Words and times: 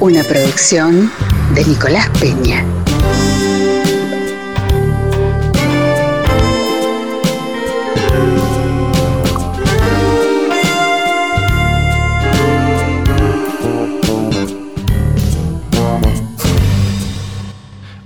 Una 0.00 0.22
producción 0.22 1.10
de 1.56 1.64
Nicolás 1.64 2.08
Peña. 2.20 2.64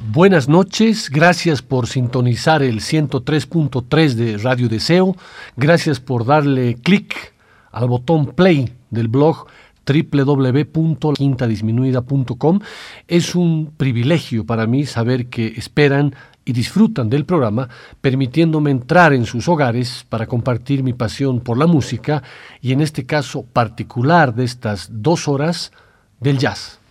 Buenas 0.09 0.49
noches, 0.49 1.11
gracias 1.11 1.61
por 1.61 1.87
sintonizar 1.89 2.63
el 2.63 2.81
103.3 2.81 4.15
de 4.15 4.39
Radio 4.39 4.71
Deseo, 4.71 5.15
gracias 5.57 6.01
por 6.01 6.25
darle 6.25 6.77
clic 6.83 7.35
al 7.71 7.89
botón 7.89 8.29
play 8.29 8.73
del 8.89 9.09
blog 9.09 9.47
www.quintadisminuida.com. 9.87 12.61
Es 13.09 13.35
un 13.35 13.73
privilegio 13.77 14.47
para 14.47 14.67
mí 14.67 14.87
saber 14.87 15.27
que 15.27 15.49
esperan 15.57 16.15
y 16.45 16.53
disfrutan 16.53 17.09
del 17.09 17.25
programa, 17.25 17.69
permitiéndome 18.01 18.71
entrar 18.71 19.13
en 19.13 19.27
sus 19.27 19.49
hogares 19.49 20.07
para 20.09 20.27
compartir 20.27 20.83
mi 20.83 20.93
pasión 20.93 21.41
por 21.41 21.57
la 21.57 21.67
música 21.67 22.23
y 22.61 22.73
en 22.73 22.81
este 22.81 23.07
caso 23.07 23.45
particular 23.45 24.35
de 24.35 24.45
estas 24.45 24.89
dos 24.91 25.29
horas 25.29 25.73
del 26.21 26.39
jazz. 26.39 26.82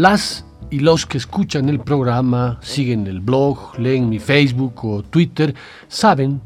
Las 0.00 0.46
y 0.70 0.78
los 0.78 1.04
que 1.04 1.18
escuchan 1.18 1.68
el 1.68 1.78
programa, 1.78 2.58
siguen 2.62 3.06
el 3.06 3.20
blog, 3.20 3.78
leen 3.78 4.08
mi 4.08 4.18
Facebook 4.18 4.82
o 4.82 5.02
Twitter, 5.02 5.54
saben 5.88 6.40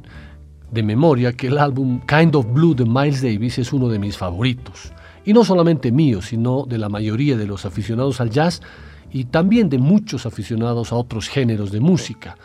de 0.73 0.83
memoria 0.83 1.33
que 1.35 1.47
el 1.47 1.59
álbum 1.59 2.01
Kind 2.05 2.35
of 2.35 2.53
Blue 2.53 2.75
de 2.75 2.85
Miles 2.85 3.23
Davis 3.23 3.61
es 3.61 3.73
uno 3.73 3.89
de 3.89 4.01
mis 4.01 4.17
favoritos. 4.17 4.93
Y 5.25 5.33
no 5.33 5.45
solamente 5.45 5.93
mío, 5.93 6.21
sino 6.21 6.67
de 6.67 6.79
la 6.79 6.89
mayoría 6.89 7.37
de 7.37 7.47
los 7.47 7.65
aficionados 7.65 8.21
al 8.21 8.31
jazz 8.31 8.61
y 9.13 9.27
también 9.27 9.69
de 9.69 9.79
muchos 9.79 10.27
aficionados 10.27 10.91
a 10.91 10.97
otros 10.97 11.29
géneros 11.29 11.71
de 11.71 11.79
música. 11.79 12.37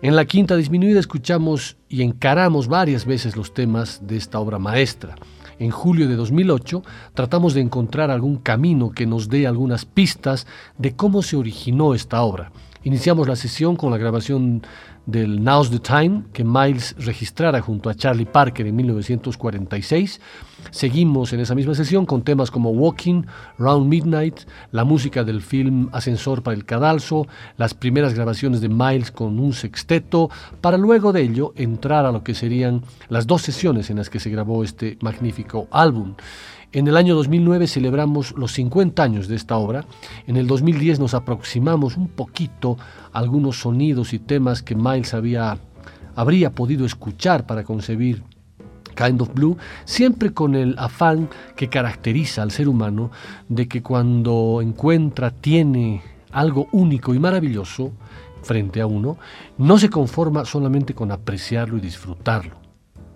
En 0.00 0.16
la 0.16 0.24
quinta 0.24 0.56
disminuida 0.56 1.00
escuchamos 1.00 1.76
y 1.90 2.00
encaramos 2.00 2.66
varias 2.66 3.04
veces 3.04 3.36
los 3.36 3.52
temas 3.52 4.00
de 4.06 4.16
esta 4.16 4.38
obra 4.38 4.58
maestra 4.58 5.16
en 5.58 5.70
julio 5.70 6.08
de 6.08 6.16
2008, 6.16 6.82
tratamos 7.14 7.54
de 7.54 7.60
encontrar 7.60 8.10
algún 8.10 8.36
camino 8.36 8.90
que 8.90 9.06
nos 9.06 9.28
dé 9.28 9.46
algunas 9.46 9.84
pistas 9.84 10.46
de 10.78 10.94
cómo 10.94 11.22
se 11.22 11.36
originó 11.36 11.94
esta 11.94 12.22
obra. 12.22 12.52
Iniciamos 12.86 13.26
la 13.26 13.34
sesión 13.34 13.74
con 13.74 13.90
la 13.90 13.98
grabación 13.98 14.62
del 15.06 15.42
Now's 15.42 15.70
the 15.70 15.80
Time 15.80 16.22
que 16.32 16.44
Miles 16.44 16.94
registrara 16.98 17.60
junto 17.60 17.90
a 17.90 17.96
Charlie 17.96 18.26
Parker 18.26 18.64
en 18.64 18.76
1946. 18.76 20.20
Seguimos 20.70 21.32
en 21.32 21.40
esa 21.40 21.56
misma 21.56 21.74
sesión 21.74 22.06
con 22.06 22.22
temas 22.22 22.52
como 22.52 22.70
Walking, 22.70 23.24
Round 23.58 23.88
Midnight, 23.88 24.42
la 24.70 24.84
música 24.84 25.24
del 25.24 25.42
film 25.42 25.88
Ascensor 25.90 26.44
para 26.44 26.56
el 26.56 26.64
Cadalso, 26.64 27.26
las 27.56 27.74
primeras 27.74 28.14
grabaciones 28.14 28.60
de 28.60 28.68
Miles 28.68 29.10
con 29.10 29.40
un 29.40 29.52
sexteto, 29.52 30.30
para 30.60 30.78
luego 30.78 31.12
de 31.12 31.22
ello 31.22 31.54
entrar 31.56 32.06
a 32.06 32.12
lo 32.12 32.22
que 32.22 32.36
serían 32.36 32.82
las 33.08 33.26
dos 33.26 33.42
sesiones 33.42 33.90
en 33.90 33.96
las 33.96 34.10
que 34.10 34.20
se 34.20 34.30
grabó 34.30 34.62
este 34.62 34.96
magnífico 35.00 35.66
álbum. 35.72 36.14
En 36.76 36.86
el 36.88 36.98
año 36.98 37.14
2009 37.14 37.68
celebramos 37.68 38.34
los 38.36 38.52
50 38.52 39.02
años 39.02 39.28
de 39.28 39.36
esta 39.36 39.56
obra. 39.56 39.86
En 40.26 40.36
el 40.36 40.46
2010 40.46 41.00
nos 41.00 41.14
aproximamos 41.14 41.96
un 41.96 42.06
poquito 42.06 42.76
a 43.14 43.18
algunos 43.18 43.60
sonidos 43.60 44.12
y 44.12 44.18
temas 44.18 44.62
que 44.62 44.74
Miles 44.74 45.14
había, 45.14 45.56
habría 46.14 46.50
podido 46.50 46.84
escuchar 46.84 47.46
para 47.46 47.64
concebir 47.64 48.22
Kind 48.94 49.22
of 49.22 49.32
Blue, 49.32 49.56
siempre 49.86 50.34
con 50.34 50.54
el 50.54 50.74
afán 50.78 51.30
que 51.56 51.70
caracteriza 51.70 52.42
al 52.42 52.50
ser 52.50 52.68
humano 52.68 53.10
de 53.48 53.68
que 53.68 53.82
cuando 53.82 54.60
encuentra, 54.60 55.30
tiene 55.30 56.02
algo 56.30 56.68
único 56.72 57.14
y 57.14 57.18
maravilloso 57.18 57.92
frente 58.42 58.82
a 58.82 58.86
uno, 58.86 59.16
no 59.56 59.78
se 59.78 59.88
conforma 59.88 60.44
solamente 60.44 60.92
con 60.92 61.10
apreciarlo 61.10 61.78
y 61.78 61.80
disfrutarlo 61.80 62.65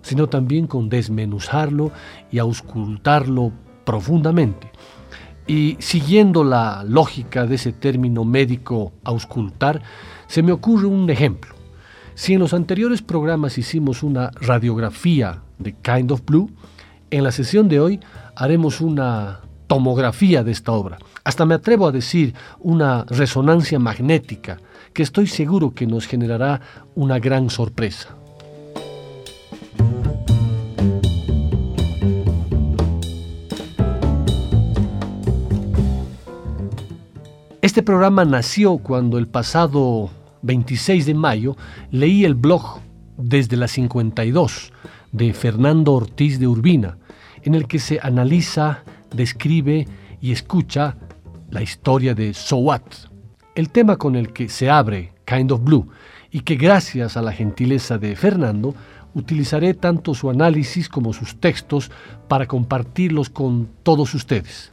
sino 0.01 0.27
también 0.27 0.67
con 0.67 0.89
desmenuzarlo 0.89 1.91
y 2.31 2.39
auscultarlo 2.39 3.51
profundamente. 3.85 4.71
Y 5.47 5.77
siguiendo 5.79 6.43
la 6.43 6.83
lógica 6.87 7.45
de 7.45 7.55
ese 7.55 7.73
término 7.73 8.23
médico 8.23 8.93
auscultar, 9.03 9.81
se 10.27 10.43
me 10.43 10.51
ocurre 10.51 10.85
un 10.85 11.09
ejemplo. 11.09 11.55
Si 12.13 12.33
en 12.33 12.39
los 12.39 12.53
anteriores 12.53 13.01
programas 13.01 13.57
hicimos 13.57 14.03
una 14.03 14.31
radiografía 14.39 15.41
de 15.57 15.73
Kind 15.73 16.11
of 16.11 16.23
Blue, 16.25 16.51
en 17.09 17.23
la 17.23 17.31
sesión 17.31 17.67
de 17.67 17.79
hoy 17.79 17.99
haremos 18.35 18.79
una 18.81 19.41
tomografía 19.67 20.43
de 20.43 20.51
esta 20.51 20.71
obra. 20.71 20.97
Hasta 21.23 21.45
me 21.45 21.55
atrevo 21.55 21.87
a 21.87 21.91
decir 21.91 22.33
una 22.59 23.05
resonancia 23.05 23.79
magnética 23.79 24.57
que 24.93 25.03
estoy 25.03 25.27
seguro 25.27 25.73
que 25.73 25.87
nos 25.87 26.07
generará 26.07 26.61
una 26.95 27.19
gran 27.19 27.49
sorpresa. 27.49 28.15
Este 37.61 37.83
programa 37.83 38.25
nació 38.25 38.79
cuando 38.79 39.19
el 39.19 39.27
pasado 39.27 40.09
26 40.41 41.05
de 41.05 41.13
mayo 41.13 41.55
leí 41.91 42.25
el 42.25 42.33
blog 42.33 42.79
desde 43.17 43.55
la 43.55 43.67
52 43.67 44.73
de 45.11 45.31
Fernando 45.31 45.93
Ortiz 45.93 46.39
de 46.39 46.47
Urbina, 46.47 46.97
en 47.43 47.53
el 47.53 47.67
que 47.67 47.77
se 47.77 47.99
analiza, 48.01 48.83
describe 49.15 49.87
y 50.19 50.31
escucha 50.31 50.97
la 51.51 51.61
historia 51.61 52.15
de 52.15 52.33
So 52.33 52.57
What, 52.57 52.81
el 53.53 53.69
tema 53.69 53.97
con 53.97 54.15
el 54.15 54.33
que 54.33 54.49
se 54.49 54.67
abre 54.67 55.13
Kind 55.25 55.51
of 55.51 55.63
Blue, 55.63 55.87
y 56.31 56.39
que 56.39 56.55
gracias 56.55 57.15
a 57.15 57.21
la 57.21 57.31
gentileza 57.31 57.99
de 57.99 58.15
Fernando 58.15 58.73
utilizaré 59.13 59.75
tanto 59.75 60.15
su 60.15 60.31
análisis 60.31 60.89
como 60.89 61.13
sus 61.13 61.39
textos 61.39 61.91
para 62.27 62.47
compartirlos 62.47 63.29
con 63.29 63.69
todos 63.83 64.15
ustedes. 64.15 64.71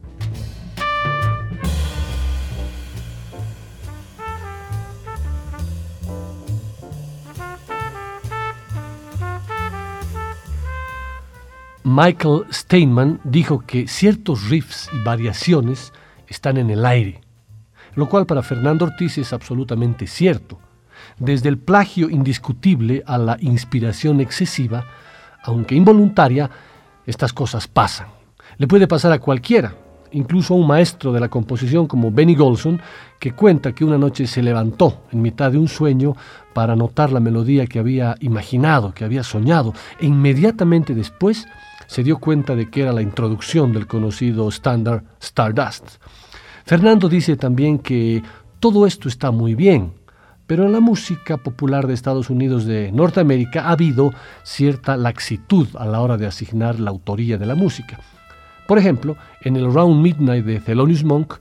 Michael 11.91 12.43
Steinman 12.51 13.19
dijo 13.23 13.61
que 13.65 13.87
ciertos 13.87 14.47
riffs 14.47 14.91
y 14.93 15.03
variaciones 15.03 15.91
están 16.27 16.57
en 16.57 16.69
el 16.69 16.85
aire, 16.85 17.21
lo 17.95 18.07
cual 18.07 18.27
para 18.27 18.43
Fernando 18.43 18.85
Ortiz 18.85 19.17
es 19.17 19.33
absolutamente 19.33 20.05
cierto. 20.05 20.59
Desde 21.17 21.49
el 21.49 21.57
plagio 21.57 22.07
indiscutible 22.11 23.01
a 23.07 23.17
la 23.17 23.37
inspiración 23.39 24.21
excesiva, 24.21 24.85
aunque 25.43 25.73
involuntaria, 25.73 26.47
estas 27.07 27.33
cosas 27.33 27.67
pasan. 27.67 28.09
Le 28.57 28.67
puede 28.67 28.87
pasar 28.87 29.11
a 29.11 29.17
cualquiera, 29.17 29.73
incluso 30.11 30.53
a 30.53 30.57
un 30.57 30.67
maestro 30.67 31.11
de 31.11 31.21
la 31.21 31.29
composición 31.29 31.87
como 31.87 32.11
Benny 32.11 32.35
Golson, 32.35 32.79
que 33.19 33.31
cuenta 33.31 33.73
que 33.73 33.83
una 33.83 33.97
noche 33.97 34.27
se 34.27 34.43
levantó 34.43 35.05
en 35.11 35.23
mitad 35.23 35.51
de 35.51 35.57
un 35.57 35.67
sueño 35.67 36.15
para 36.53 36.75
notar 36.75 37.11
la 37.11 37.19
melodía 37.19 37.65
que 37.65 37.79
había 37.79 38.15
imaginado, 38.19 38.93
que 38.93 39.05
había 39.05 39.23
soñado, 39.23 39.73
e 39.99 40.05
inmediatamente 40.05 40.93
después 40.93 41.47
se 41.89 42.03
dio 42.03 42.19
cuenta 42.19 42.55
de 42.55 42.69
que 42.69 42.83
era 42.83 42.93
la 42.93 43.01
introducción 43.01 43.73
del 43.73 43.87
conocido 43.87 44.47
estándar 44.47 45.03
Stardust. 45.19 45.95
Fernando 46.63 47.09
dice 47.09 47.35
también 47.35 47.79
que 47.79 48.21
todo 48.59 48.85
esto 48.85 49.09
está 49.09 49.31
muy 49.31 49.55
bien, 49.55 49.93
pero 50.45 50.65
en 50.65 50.71
la 50.71 50.81
música 50.81 51.37
popular 51.37 51.87
de 51.87 51.95
Estados 51.95 52.29
Unidos 52.29 52.65
de 52.65 52.91
Norteamérica 52.91 53.63
ha 53.63 53.71
habido 53.71 54.13
cierta 54.43 54.97
laxitud 54.97 55.67
a 55.79 55.87
la 55.87 56.01
hora 56.01 56.17
de 56.17 56.27
asignar 56.27 56.79
la 56.79 56.91
autoría 56.91 57.39
de 57.39 57.47
la 57.47 57.55
música. 57.55 57.99
Por 58.67 58.77
ejemplo, 58.77 59.17
en 59.41 59.55
el 59.55 59.73
Round 59.73 59.99
Midnight 59.99 60.45
de 60.45 60.59
Thelonious 60.59 61.03
Monk, 61.03 61.39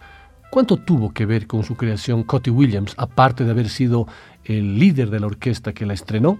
¿Cuánto 0.50 0.78
tuvo 0.78 1.12
que 1.12 1.26
ver 1.26 1.46
con 1.46 1.62
su 1.62 1.76
creación 1.76 2.22
Cotty 2.22 2.48
Williams, 2.48 2.94
aparte 2.96 3.44
de 3.44 3.50
haber 3.50 3.68
sido 3.68 4.08
el 4.44 4.78
líder 4.78 5.10
de 5.10 5.20
la 5.20 5.26
orquesta 5.26 5.74
que 5.74 5.84
la 5.84 5.92
estrenó? 5.92 6.38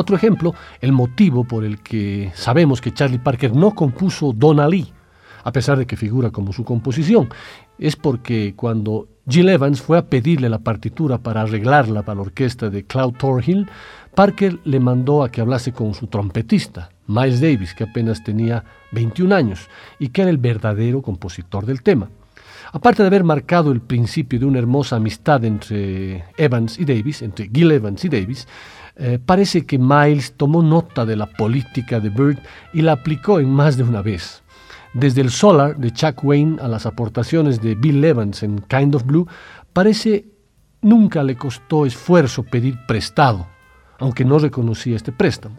Otro 0.00 0.16
ejemplo, 0.16 0.54
el 0.80 0.92
motivo 0.92 1.44
por 1.44 1.62
el 1.62 1.82
que 1.82 2.32
sabemos 2.34 2.80
que 2.80 2.90
Charlie 2.90 3.18
Parker 3.18 3.54
no 3.54 3.74
compuso 3.74 4.32
Donna 4.32 4.66
Lee, 4.66 4.90
a 5.44 5.52
pesar 5.52 5.76
de 5.76 5.86
que 5.86 5.94
figura 5.94 6.30
como 6.30 6.54
su 6.54 6.64
composición, 6.64 7.28
es 7.78 7.96
porque 7.96 8.54
cuando 8.56 9.08
Jill 9.28 9.50
Evans 9.50 9.82
fue 9.82 9.98
a 9.98 10.06
pedirle 10.06 10.48
la 10.48 10.60
partitura 10.60 11.18
para 11.18 11.42
arreglarla 11.42 12.02
para 12.02 12.14
la 12.14 12.22
orquesta 12.22 12.70
de 12.70 12.86
Cloud 12.86 13.12
Thorhill, 13.18 13.68
Parker 14.14 14.58
le 14.64 14.80
mandó 14.80 15.22
a 15.22 15.30
que 15.30 15.42
hablase 15.42 15.72
con 15.72 15.92
su 15.92 16.06
trompetista, 16.06 16.88
Miles 17.06 17.42
Davis, 17.42 17.74
que 17.74 17.84
apenas 17.84 18.24
tenía 18.24 18.64
21 18.92 19.34
años 19.34 19.68
y 19.98 20.08
que 20.08 20.22
era 20.22 20.30
el 20.30 20.38
verdadero 20.38 21.02
compositor 21.02 21.66
del 21.66 21.82
tema. 21.82 22.08
Aparte 22.72 23.02
de 23.02 23.08
haber 23.08 23.24
marcado 23.24 23.70
el 23.70 23.82
principio 23.82 24.38
de 24.38 24.46
una 24.46 24.60
hermosa 24.60 24.96
amistad 24.96 25.44
entre 25.44 26.24
Evans 26.38 26.78
y 26.78 26.86
Davis, 26.86 27.20
entre 27.20 27.50
Gil 27.52 27.70
Evans 27.72 28.02
y 28.06 28.08
Davis, 28.08 28.48
eh, 29.02 29.18
parece 29.18 29.64
que 29.64 29.78
Miles 29.78 30.34
tomó 30.36 30.62
nota 30.62 31.06
de 31.06 31.16
la 31.16 31.24
política 31.24 32.00
de 32.00 32.10
Bird 32.10 32.38
y 32.74 32.82
la 32.82 32.92
aplicó 32.92 33.40
en 33.40 33.48
más 33.48 33.78
de 33.78 33.82
una 33.82 34.02
vez. 34.02 34.42
Desde 34.92 35.22
el 35.22 35.30
Solar 35.30 35.78
de 35.78 35.90
Chuck 35.90 36.22
Wayne 36.22 36.60
a 36.60 36.68
las 36.68 36.84
aportaciones 36.84 37.62
de 37.62 37.74
Bill 37.76 38.04
Evans 38.04 38.42
en 38.42 38.58
Kind 38.58 38.94
of 38.94 39.04
Blue, 39.04 39.26
parece 39.72 40.26
nunca 40.82 41.22
le 41.22 41.34
costó 41.34 41.86
esfuerzo 41.86 42.42
pedir 42.42 42.76
prestado, 42.86 43.46
aunque 43.98 44.26
no 44.26 44.38
reconocía 44.38 44.96
este 44.96 45.12
préstamo. 45.12 45.56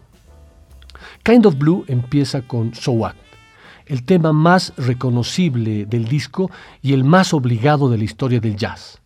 Kind 1.24 1.44
of 1.44 1.58
Blue 1.58 1.84
empieza 1.88 2.42
con 2.42 2.72
So 2.76 2.92
What, 2.92 3.16
el 3.86 4.04
tema 4.04 4.32
más 4.32 4.72
reconocible 4.76 5.84
del 5.86 6.06
disco 6.06 6.48
y 6.80 6.92
el 6.92 7.02
más 7.02 7.34
obligado 7.34 7.90
de 7.90 7.98
la 7.98 8.04
historia 8.04 8.38
del 8.38 8.54
jazz. 8.54 9.00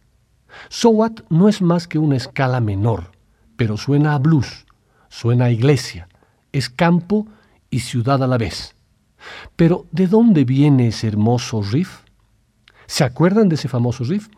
So 0.69 0.91
What 0.91 1.21
no 1.31 1.49
es 1.49 1.63
más 1.63 1.89
que 1.89 1.99
una 1.99 2.17
escala 2.17 2.61
menor, 2.61 3.16
pero 3.57 3.77
suena 3.77 4.15
a 4.15 4.19
blues, 4.19 4.67
suena 5.09 5.47
a 5.47 5.51
iglesia, 5.51 6.09
es 6.53 6.69
campo 6.71 7.27
y 7.71 7.81
ciudad 7.81 8.23
a 8.23 8.27
la 8.27 8.39
vez. 8.39 8.75
Pero 9.57 9.87
¿de 9.91 10.07
dónde 10.07 10.45
viene 10.45 10.89
ese 10.89 11.09
hermoso 11.09 11.63
riff? 11.63 12.01
¿Se 12.87 13.05
acuerdan 13.05 13.49
de 13.49 13.57
ese 13.57 13.69
famoso 13.69 14.05
riff? 14.05 14.29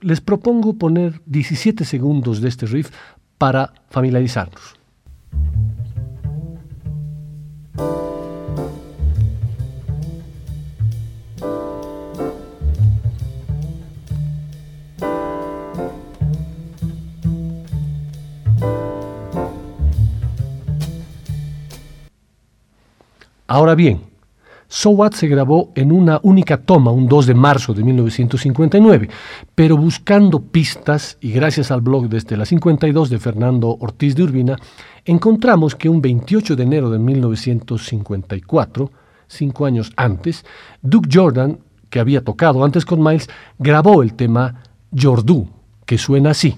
Les 0.00 0.20
propongo 0.20 0.74
poner 0.74 1.20
17 1.26 1.84
segundos 1.84 2.40
de 2.40 2.48
este 2.48 2.66
riff 2.66 2.90
para 3.38 3.72
familiarizarnos. 3.90 4.76
Ahora 23.46 23.74
bien, 23.74 24.00
So 24.68 24.90
What 24.90 25.12
se 25.12 25.28
grabó 25.28 25.70
en 25.76 25.92
una 25.92 26.18
única 26.24 26.56
toma 26.56 26.90
un 26.90 27.06
2 27.06 27.26
de 27.26 27.34
marzo 27.34 27.72
de 27.72 27.84
1959, 27.84 29.08
pero 29.54 29.76
buscando 29.76 30.40
pistas 30.40 31.18
y 31.20 31.30
gracias 31.30 31.70
al 31.70 31.82
blog 31.82 32.08
desde 32.08 32.36
la 32.36 32.44
52 32.44 33.10
de 33.10 33.18
Fernando 33.20 33.76
Ortiz 33.78 34.16
de 34.16 34.24
Urbina, 34.24 34.56
encontramos 35.04 35.76
que 35.76 35.88
un 35.88 36.02
28 36.02 36.56
de 36.56 36.62
enero 36.64 36.90
de 36.90 36.98
1954, 36.98 38.90
cinco 39.28 39.66
años 39.66 39.92
antes, 39.96 40.44
Duke 40.82 41.08
Jordan, 41.12 41.60
que 41.88 42.00
había 42.00 42.24
tocado 42.24 42.64
antes 42.64 42.84
con 42.84 43.00
Miles, 43.02 43.28
grabó 43.60 44.02
el 44.02 44.14
tema 44.14 44.62
Jordu, 44.92 45.48
que 45.84 45.96
suena 45.96 46.30
así. 46.30 46.56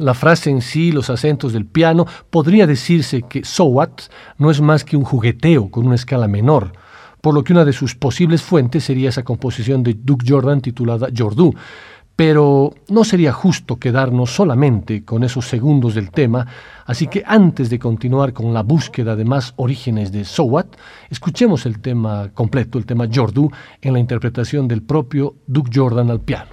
La 0.00 0.14
frase 0.14 0.50
en 0.50 0.62
sí, 0.62 0.92
los 0.92 1.10
acentos 1.10 1.52
del 1.52 1.66
piano, 1.66 2.06
podría 2.30 2.66
decirse 2.66 3.22
que 3.22 3.44
So 3.44 3.64
What 3.64 3.90
no 4.38 4.50
es 4.50 4.60
más 4.60 4.84
que 4.84 4.96
un 4.96 5.04
jugueteo 5.04 5.70
con 5.70 5.86
una 5.86 5.94
escala 5.94 6.28
menor, 6.28 6.72
por 7.20 7.34
lo 7.34 7.44
que 7.44 7.52
una 7.52 7.64
de 7.64 7.72
sus 7.72 7.94
posibles 7.94 8.42
fuentes 8.42 8.84
sería 8.84 9.10
esa 9.10 9.24
composición 9.24 9.82
de 9.82 9.94
Duke 9.94 10.24
Jordan 10.26 10.60
titulada 10.60 11.08
Jordu. 11.16 11.54
Pero 12.16 12.74
no 12.88 13.04
sería 13.04 13.32
justo 13.32 13.78
quedarnos 13.78 14.34
solamente 14.34 15.06
con 15.06 15.24
esos 15.24 15.46
segundos 15.46 15.94
del 15.94 16.10
tema, 16.10 16.46
así 16.84 17.06
que 17.06 17.22
antes 17.26 17.70
de 17.70 17.78
continuar 17.78 18.34
con 18.34 18.52
la 18.52 18.62
búsqueda 18.62 19.16
de 19.16 19.24
más 19.24 19.54
orígenes 19.56 20.12
de 20.12 20.24
So 20.24 20.44
What, 20.44 20.66
escuchemos 21.08 21.64
el 21.64 21.80
tema 21.80 22.30
completo, 22.34 22.76
el 22.76 22.84
tema 22.84 23.08
Jordu, 23.10 23.50
en 23.80 23.94
la 23.94 24.00
interpretación 24.00 24.68
del 24.68 24.82
propio 24.82 25.36
Duke 25.46 25.70
Jordan 25.74 26.10
al 26.10 26.20
piano. 26.20 26.50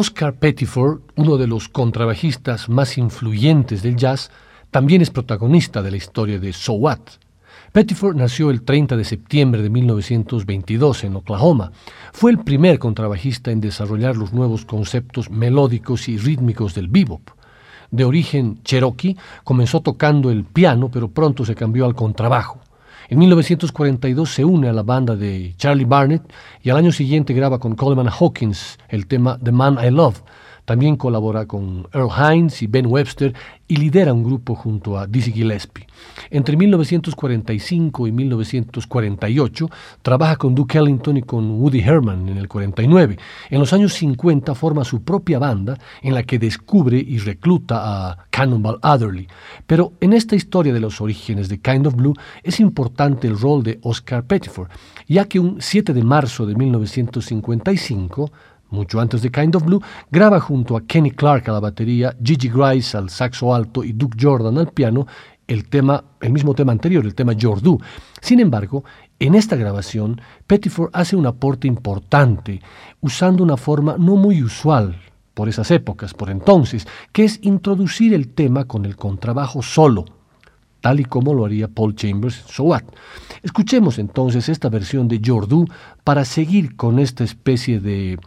Oscar 0.00 0.34
Pettiford, 0.34 1.00
uno 1.16 1.38
de 1.38 1.48
los 1.48 1.68
contrabajistas 1.68 2.68
más 2.68 2.98
influyentes 2.98 3.82
del 3.82 3.96
jazz, 3.96 4.30
también 4.70 5.02
es 5.02 5.10
protagonista 5.10 5.82
de 5.82 5.90
la 5.90 5.96
historia 5.96 6.38
de 6.38 6.52
So 6.52 6.74
What. 6.74 7.00
Pettiford 7.72 8.14
nació 8.14 8.50
el 8.50 8.62
30 8.62 8.96
de 8.96 9.04
septiembre 9.04 9.60
de 9.60 9.70
1922 9.70 11.02
en 11.02 11.16
Oklahoma. 11.16 11.72
Fue 12.12 12.30
el 12.30 12.38
primer 12.38 12.78
contrabajista 12.78 13.50
en 13.50 13.60
desarrollar 13.60 14.16
los 14.16 14.32
nuevos 14.32 14.64
conceptos 14.64 15.30
melódicos 15.30 16.08
y 16.08 16.16
rítmicos 16.16 16.76
del 16.76 16.86
bebop. 16.86 17.30
De 17.90 18.04
origen 18.04 18.62
cherokee, 18.62 19.16
comenzó 19.42 19.80
tocando 19.80 20.30
el 20.30 20.44
piano, 20.44 20.92
pero 20.92 21.08
pronto 21.08 21.44
se 21.44 21.56
cambió 21.56 21.84
al 21.84 21.96
contrabajo. 21.96 22.60
En 23.10 23.16
1942 23.16 24.28
se 24.28 24.44
une 24.44 24.68
a 24.68 24.72
la 24.74 24.82
banda 24.82 25.16
de 25.16 25.54
Charlie 25.56 25.86
Barnett 25.86 26.22
y 26.62 26.68
al 26.68 26.76
año 26.76 26.92
siguiente 26.92 27.32
graba 27.32 27.58
con 27.58 27.74
Coleman 27.74 28.10
Hawkins 28.10 28.78
el 28.90 29.06
tema 29.06 29.38
The 29.42 29.50
Man 29.50 29.78
I 29.82 29.90
Love, 29.90 30.22
también 30.68 30.96
colabora 30.96 31.46
con 31.46 31.88
Earl 31.94 32.10
Hines 32.10 32.60
y 32.60 32.66
Ben 32.66 32.84
Webster 32.84 33.32
y 33.66 33.76
lidera 33.76 34.12
un 34.12 34.22
grupo 34.22 34.54
junto 34.54 34.98
a 34.98 35.06
Dizzy 35.06 35.32
Gillespie. 35.32 35.86
Entre 36.28 36.58
1945 36.58 38.06
y 38.06 38.12
1948 38.12 39.70
trabaja 40.02 40.36
con 40.36 40.54
Duke 40.54 40.76
Ellington 40.76 41.16
y 41.16 41.22
con 41.22 41.52
Woody 41.52 41.80
Herman 41.80 42.28
en 42.28 42.36
el 42.36 42.48
49. 42.48 43.18
En 43.48 43.58
los 43.58 43.72
años 43.72 43.94
50 43.94 44.54
forma 44.54 44.84
su 44.84 45.02
propia 45.02 45.38
banda 45.38 45.78
en 46.02 46.12
la 46.12 46.22
que 46.22 46.38
descubre 46.38 46.98
y 46.98 47.16
recluta 47.16 48.10
a 48.10 48.26
Cannonball 48.28 48.78
Adderley. 48.82 49.26
Pero 49.66 49.94
en 50.02 50.12
esta 50.12 50.36
historia 50.36 50.74
de 50.74 50.80
los 50.80 51.00
orígenes 51.00 51.48
de 51.48 51.62
Kind 51.62 51.86
of 51.86 51.94
Blue 51.94 52.14
es 52.42 52.60
importante 52.60 53.26
el 53.26 53.40
rol 53.40 53.62
de 53.62 53.78
Oscar 53.84 54.26
Pettiford, 54.26 54.68
ya 55.06 55.24
que 55.24 55.40
un 55.40 55.62
7 55.62 55.94
de 55.94 56.04
marzo 56.04 56.44
de 56.44 56.54
1955 56.56 58.30
mucho 58.70 59.00
antes 59.00 59.22
de 59.22 59.30
Kind 59.30 59.56
of 59.56 59.64
Blue, 59.64 59.82
graba 60.10 60.40
junto 60.40 60.76
a 60.76 60.82
Kenny 60.82 61.10
Clark 61.10 61.48
a 61.48 61.52
la 61.52 61.60
batería, 61.60 62.16
Gigi 62.22 62.48
Grice 62.48 62.96
al 62.96 63.10
saxo 63.10 63.54
alto 63.54 63.84
y 63.84 63.92
Duke 63.92 64.18
Jordan 64.20 64.58
al 64.58 64.68
piano 64.68 65.06
el 65.48 65.68
tema, 65.68 66.04
el 66.20 66.32
mismo 66.32 66.54
tema 66.54 66.72
anterior, 66.72 67.04
el 67.04 67.14
tema 67.14 67.32
Jordu. 67.38 67.80
Sin 68.20 68.38
embargo, 68.38 68.84
en 69.18 69.34
esta 69.34 69.56
grabación, 69.56 70.20
Pettiford 70.46 70.90
hace 70.92 71.16
un 71.16 71.26
aporte 71.26 71.66
importante, 71.66 72.60
usando 73.00 73.42
una 73.42 73.56
forma 73.56 73.96
no 73.98 74.14
muy 74.14 74.42
usual 74.42 75.00
por 75.34 75.48
esas 75.48 75.70
épocas, 75.70 76.14
por 76.14 76.30
entonces, 76.30 76.86
que 77.12 77.24
es 77.24 77.40
introducir 77.42 78.12
el 78.12 78.28
tema 78.28 78.66
con 78.66 78.84
el 78.84 78.96
contrabajo 78.96 79.62
solo, 79.62 80.04
tal 80.80 81.00
y 81.00 81.04
como 81.04 81.32
lo 81.32 81.46
haría 81.46 81.68
Paul 81.68 81.94
Chambers 81.94 82.44
So 82.48 82.64
What. 82.64 82.82
Escuchemos 83.42 83.98
entonces 83.98 84.48
esta 84.48 84.68
versión 84.68 85.08
de 85.08 85.20
Jordu 85.24 85.64
para 86.04 86.24
seguir 86.24 86.76
con 86.76 86.98
esta 86.98 87.24
especie 87.24 87.80
de 87.80 88.18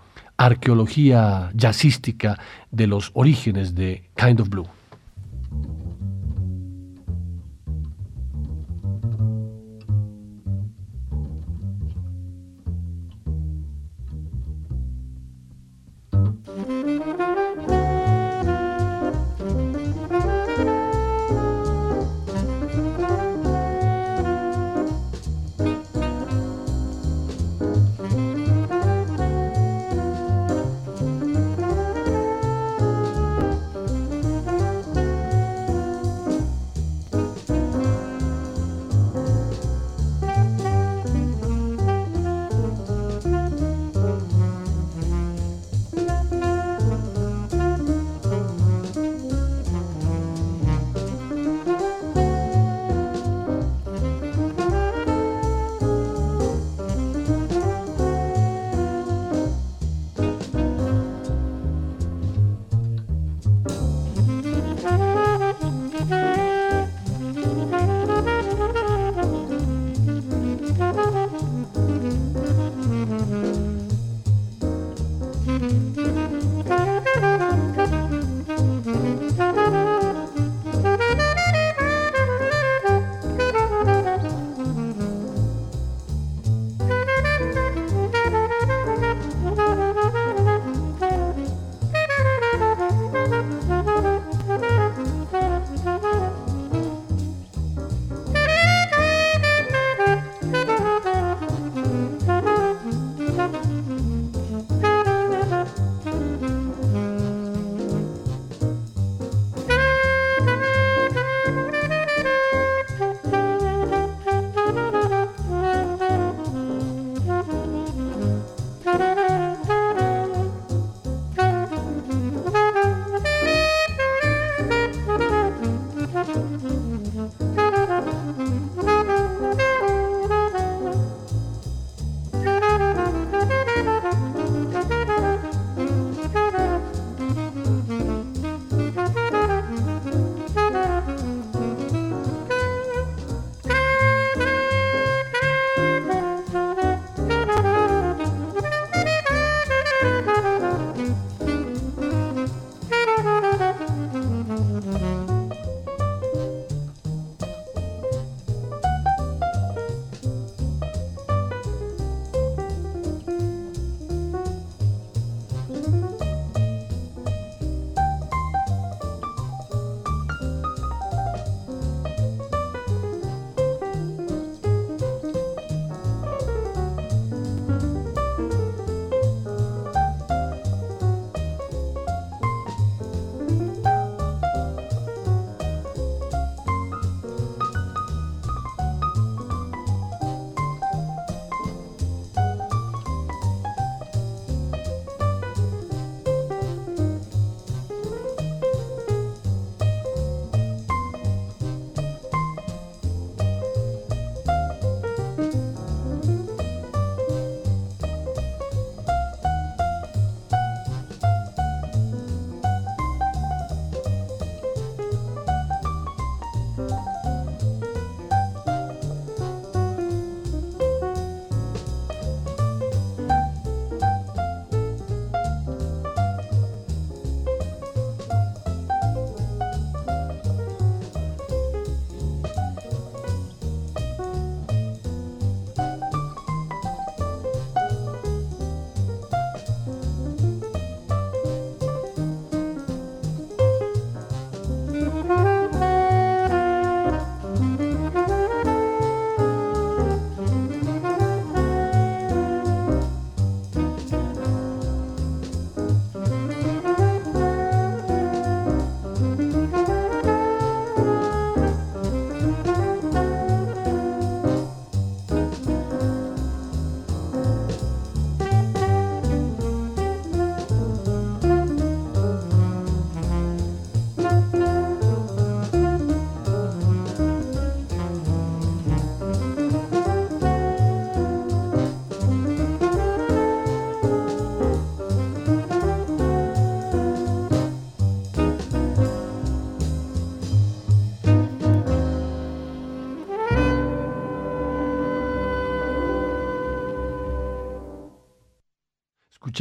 arqueología 0.45 1.51
jazzística 1.53 2.39
de 2.71 2.87
los 2.87 3.11
orígenes 3.13 3.75
de 3.75 4.09
Kind 4.15 4.41
of 4.41 4.49
Blue. 4.49 4.67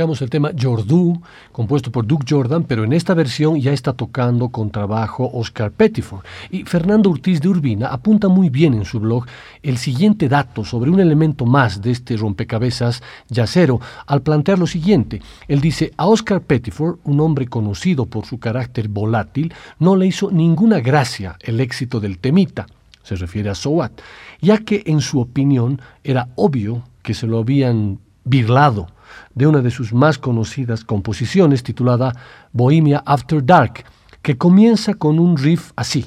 El 0.00 0.30
tema 0.30 0.50
Jordu, 0.58 1.20
compuesto 1.52 1.92
por 1.92 2.06
Duke 2.06 2.24
Jordan, 2.26 2.64
pero 2.64 2.84
en 2.84 2.94
esta 2.94 3.12
versión 3.12 3.60
ya 3.60 3.70
está 3.70 3.92
tocando 3.92 4.48
con 4.48 4.70
trabajo 4.70 5.30
Oscar 5.34 5.72
Pettiford. 5.72 6.24
Y 6.50 6.64
Fernando 6.64 7.10
Ortiz 7.10 7.38
de 7.42 7.50
Urbina 7.50 7.88
apunta 7.88 8.28
muy 8.28 8.48
bien 8.48 8.72
en 8.72 8.86
su 8.86 8.98
blog 8.98 9.26
el 9.62 9.76
siguiente 9.76 10.26
dato 10.26 10.64
sobre 10.64 10.90
un 10.90 11.00
elemento 11.00 11.44
más 11.44 11.82
de 11.82 11.90
este 11.90 12.16
rompecabezas 12.16 13.02
yacero 13.28 13.78
al 14.06 14.22
plantear 14.22 14.58
lo 14.58 14.66
siguiente. 14.66 15.20
Él 15.48 15.60
dice, 15.60 15.92
a 15.98 16.06
Oscar 16.06 16.40
Pettiford, 16.40 17.00
un 17.04 17.20
hombre 17.20 17.46
conocido 17.46 18.06
por 18.06 18.24
su 18.24 18.40
carácter 18.40 18.88
volátil, 18.88 19.52
no 19.78 19.96
le 19.96 20.06
hizo 20.06 20.30
ninguna 20.30 20.80
gracia 20.80 21.36
el 21.40 21.60
éxito 21.60 22.00
del 22.00 22.20
temita, 22.20 22.66
se 23.02 23.16
refiere 23.16 23.50
a 23.50 23.54
Sowat, 23.54 23.92
ya 24.40 24.56
que 24.56 24.82
en 24.86 25.02
su 25.02 25.20
opinión 25.20 25.78
era 26.02 26.30
obvio 26.36 26.84
que 27.02 27.12
se 27.12 27.26
lo 27.26 27.38
habían 27.38 27.98
birlado 28.24 28.88
de 29.34 29.46
una 29.46 29.60
de 29.60 29.70
sus 29.70 29.92
más 29.92 30.18
conocidas 30.18 30.84
composiciones 30.84 31.62
titulada 31.62 32.12
Bohemia 32.52 33.02
After 33.06 33.44
Dark, 33.44 33.84
que 34.22 34.36
comienza 34.36 34.94
con 34.94 35.18
un 35.18 35.36
riff 35.36 35.72
así. 35.76 36.06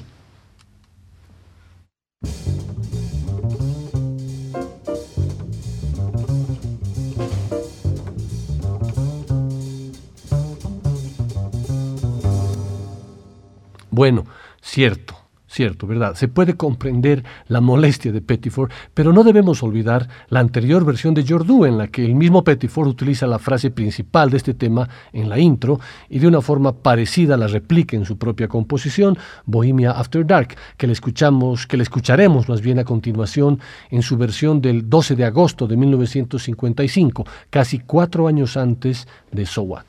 Bueno, 13.90 14.24
cierto, 14.60 15.13
Cierto, 15.54 15.86
¿verdad? 15.86 16.16
Se 16.16 16.26
puede 16.26 16.54
comprender 16.54 17.22
la 17.46 17.60
molestia 17.60 18.10
de 18.10 18.20
Pettiford, 18.20 18.72
pero 18.92 19.12
no 19.12 19.22
debemos 19.22 19.62
olvidar 19.62 20.08
la 20.28 20.40
anterior 20.40 20.84
versión 20.84 21.14
de 21.14 21.24
Jordu, 21.24 21.64
en 21.64 21.78
la 21.78 21.86
que 21.86 22.04
el 22.04 22.16
mismo 22.16 22.42
Pettiford 22.42 22.88
utiliza 22.88 23.28
la 23.28 23.38
frase 23.38 23.70
principal 23.70 24.30
de 24.30 24.38
este 24.38 24.54
tema 24.54 24.88
en 25.12 25.28
la 25.28 25.38
intro 25.38 25.78
y 26.10 26.18
de 26.18 26.26
una 26.26 26.40
forma 26.40 26.72
parecida 26.72 27.36
la 27.36 27.46
replica 27.46 27.96
en 27.96 28.04
su 28.04 28.18
propia 28.18 28.48
composición, 28.48 29.16
Bohemia 29.46 29.92
After 29.92 30.26
Dark, 30.26 30.56
que 30.76 30.88
le 30.88 30.92
escuchamos, 30.92 31.68
que 31.68 31.76
le 31.76 31.84
escucharemos 31.84 32.48
más 32.48 32.60
bien 32.60 32.80
a 32.80 32.84
continuación 32.84 33.60
en 33.90 34.02
su 34.02 34.16
versión 34.16 34.60
del 34.60 34.90
12 34.90 35.14
de 35.14 35.24
agosto 35.24 35.68
de 35.68 35.76
1955, 35.76 37.24
casi 37.50 37.78
cuatro 37.78 38.26
años 38.26 38.56
antes 38.56 39.06
de 39.30 39.46
So 39.46 39.62
What. 39.62 39.84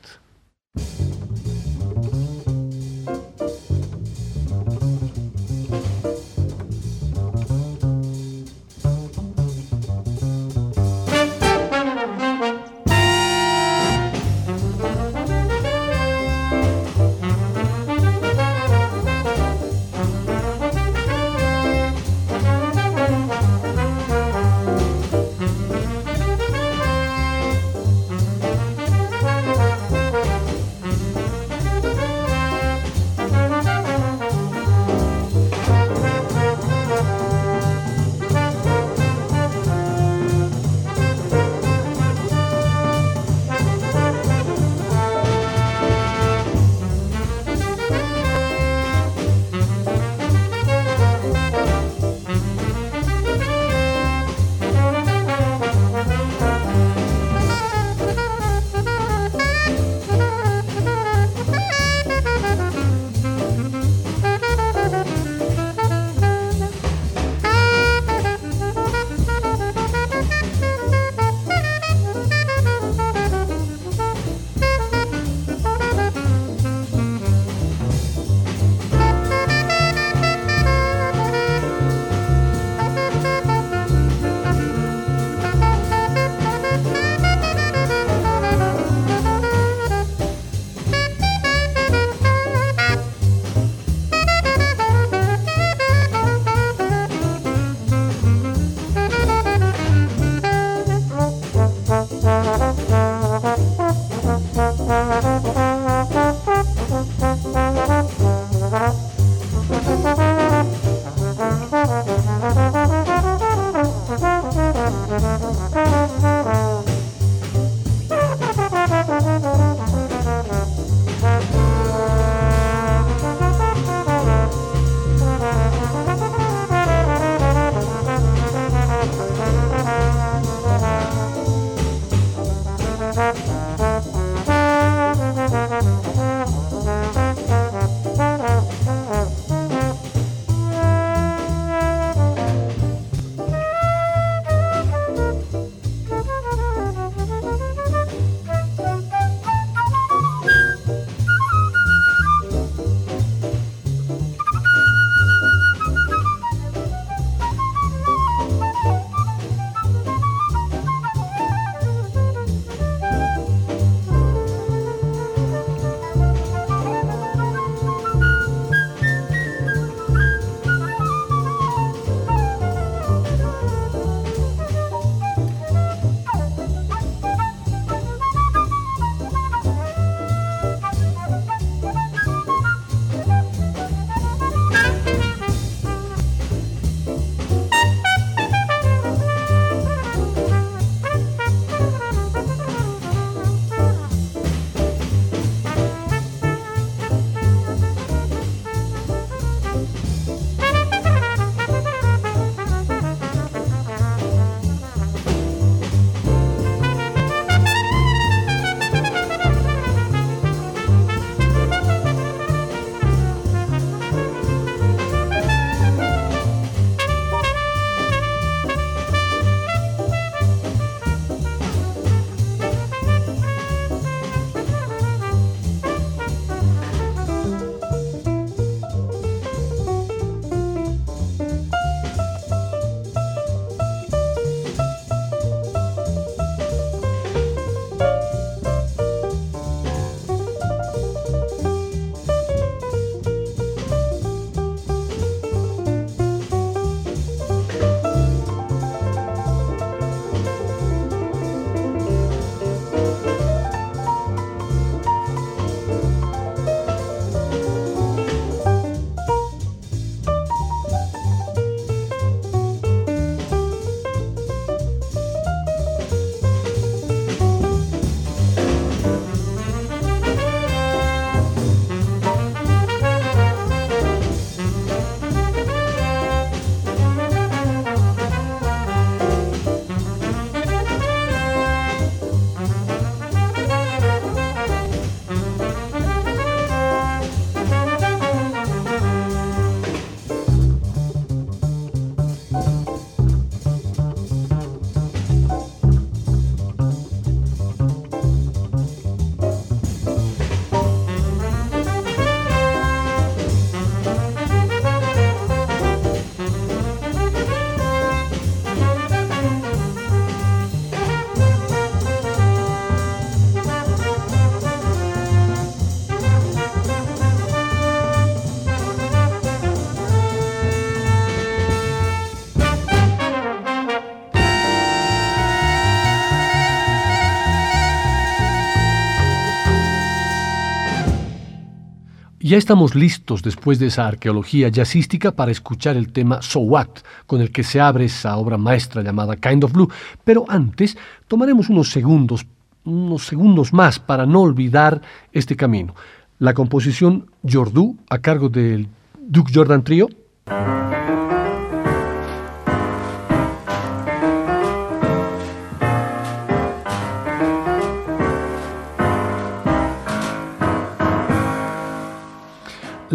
Ya 332.46 332.58
estamos 332.58 332.94
listos 332.94 333.42
después 333.42 333.80
de 333.80 333.86
esa 333.86 334.06
arqueología 334.06 334.68
jazzística 334.68 335.32
para 335.32 335.50
escuchar 335.50 335.96
el 335.96 336.12
tema 336.12 336.42
So 336.42 336.60
What, 336.60 336.88
con 337.26 337.40
el 337.40 337.50
que 337.50 337.64
se 337.64 337.80
abre 337.80 338.04
esa 338.04 338.36
obra 338.36 338.56
maestra 338.56 339.02
llamada 339.02 339.36
Kind 339.36 339.64
of 339.64 339.72
Blue. 339.72 339.90
Pero 340.22 340.44
antes 340.48 340.96
tomaremos 341.26 341.68
unos 341.70 341.90
segundos, 341.90 342.46
unos 342.84 343.26
segundos 343.26 343.72
más 343.72 343.98
para 343.98 344.26
no 344.26 344.42
olvidar 344.42 345.02
este 345.32 345.56
camino. 345.56 345.94
La 346.38 346.54
composición 346.54 347.26
Jordu 347.42 347.96
a 348.08 348.18
cargo 348.18 348.48
del 348.48 348.88
Duke 349.18 349.52
Jordan 349.52 349.82
Trio. 349.82 350.08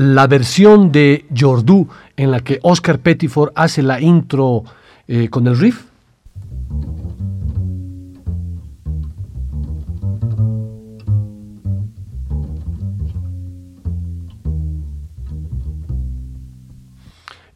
La 0.01 0.25
versión 0.25 0.91
de 0.91 1.25
Jordu 1.37 1.87
en 2.17 2.31
la 2.31 2.39
que 2.39 2.59
Oscar 2.63 2.97
Pettiford 2.99 3.51
hace 3.55 3.83
la 3.83 4.01
intro 4.01 4.63
eh, 5.07 5.29
con 5.29 5.45
el 5.45 5.57
riff. 5.59 5.85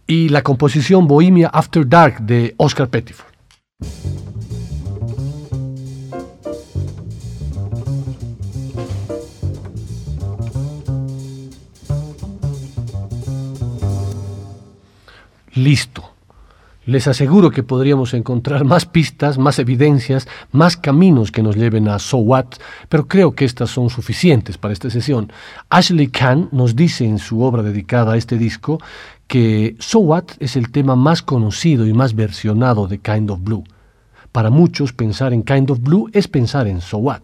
Y 0.07 0.29
la 0.29 0.43
composición 0.43 1.07
Bohemia 1.07 1.47
After 1.47 1.89
Dark 1.89 2.19
de 2.21 2.53
Oscar 2.57 2.89
Pettiford. 2.89 3.33
Listo. 15.55 16.11
Les 16.85 17.07
aseguro 17.07 17.49
que 17.49 17.63
podríamos 17.63 18.13
encontrar 18.13 18.63
más 18.63 18.85
pistas, 18.85 19.39
más 19.39 19.57
evidencias, 19.57 20.27
más 20.51 20.77
caminos 20.77 21.31
que 21.31 21.41
nos 21.41 21.55
lleven 21.55 21.87
a 21.87 21.97
So 21.97 22.17
What, 22.17 22.45
pero 22.89 23.07
creo 23.07 23.33
que 23.33 23.43
estas 23.43 23.71
son 23.71 23.89
suficientes 23.89 24.59
para 24.59 24.71
esta 24.71 24.91
sesión. 24.91 25.31
Ashley 25.69 26.07
Kahn 26.09 26.47
nos 26.51 26.75
dice 26.75 27.03
en 27.03 27.17
su 27.17 27.41
obra 27.41 27.63
dedicada 27.63 28.13
a 28.13 28.17
este 28.17 28.37
disco 28.37 28.79
que 29.27 29.75
So 29.79 29.99
What 29.99 30.25
es 30.39 30.55
el 30.55 30.71
tema 30.71 30.95
más 30.95 31.23
conocido 31.23 31.87
y 31.87 31.93
más 31.93 32.13
versionado 32.13 32.87
de 32.87 32.99
Kind 32.99 33.31
of 33.31 33.41
Blue. 33.41 33.63
Para 34.31 34.51
muchos 34.51 34.93
pensar 34.93 35.33
en 35.33 35.41
Kind 35.41 35.71
of 35.71 35.79
Blue 35.79 36.09
es 36.13 36.27
pensar 36.27 36.67
en 36.67 36.81
So 36.81 36.99
What. 36.99 37.21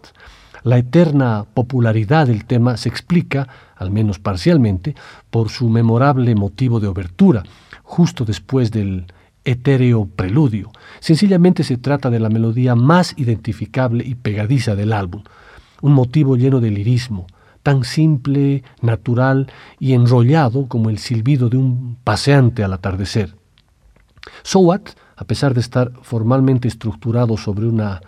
La 0.64 0.78
eterna 0.78 1.44
popularidad 1.54 2.26
del 2.26 2.46
tema 2.46 2.76
se 2.76 2.88
explica, 2.88 3.46
al 3.76 3.92
menos 3.92 4.18
parcialmente, 4.18 4.96
por 5.30 5.50
su 5.50 5.68
memorable 5.68 6.34
motivo 6.34 6.80
de 6.80 6.88
obertura, 6.88 7.44
justo 7.92 8.24
después 8.24 8.70
del 8.70 9.04
etéreo 9.44 10.06
preludio. 10.06 10.70
Sencillamente 11.00 11.62
se 11.62 11.76
trata 11.76 12.08
de 12.08 12.20
la 12.20 12.30
melodía 12.30 12.74
más 12.74 13.12
identificable 13.18 14.02
y 14.02 14.14
pegadiza 14.14 14.74
del 14.74 14.94
álbum, 14.94 15.24
un 15.82 15.92
motivo 15.92 16.36
lleno 16.36 16.60
de 16.60 16.70
lirismo, 16.70 17.26
tan 17.62 17.84
simple, 17.84 18.64
natural 18.80 19.52
y 19.78 19.92
enrollado 19.92 20.68
como 20.68 20.88
el 20.88 20.96
silbido 20.96 21.50
de 21.50 21.58
un 21.58 21.98
paseante 22.02 22.64
al 22.64 22.72
atardecer. 22.72 23.36
So 24.42 24.60
What, 24.60 24.84
a 25.14 25.24
pesar 25.24 25.52
de 25.52 25.60
estar 25.60 25.92
formalmente 26.00 26.68
estructurado 26.68 27.36
sobre 27.36 27.66
una 27.66 28.00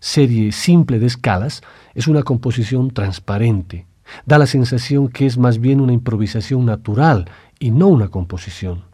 serie 0.00 0.52
simple 0.52 0.98
de 0.98 1.06
escalas, 1.06 1.60
es 1.94 2.08
una 2.08 2.22
composición 2.22 2.92
transparente. 2.92 3.84
Da 4.24 4.38
la 4.38 4.46
sensación 4.46 5.08
que 5.08 5.26
es 5.26 5.36
más 5.36 5.58
bien 5.58 5.82
una 5.82 5.92
improvisación 5.92 6.64
natural 6.64 7.28
y 7.58 7.72
no 7.72 7.88
una 7.88 8.08
composición. 8.08 8.87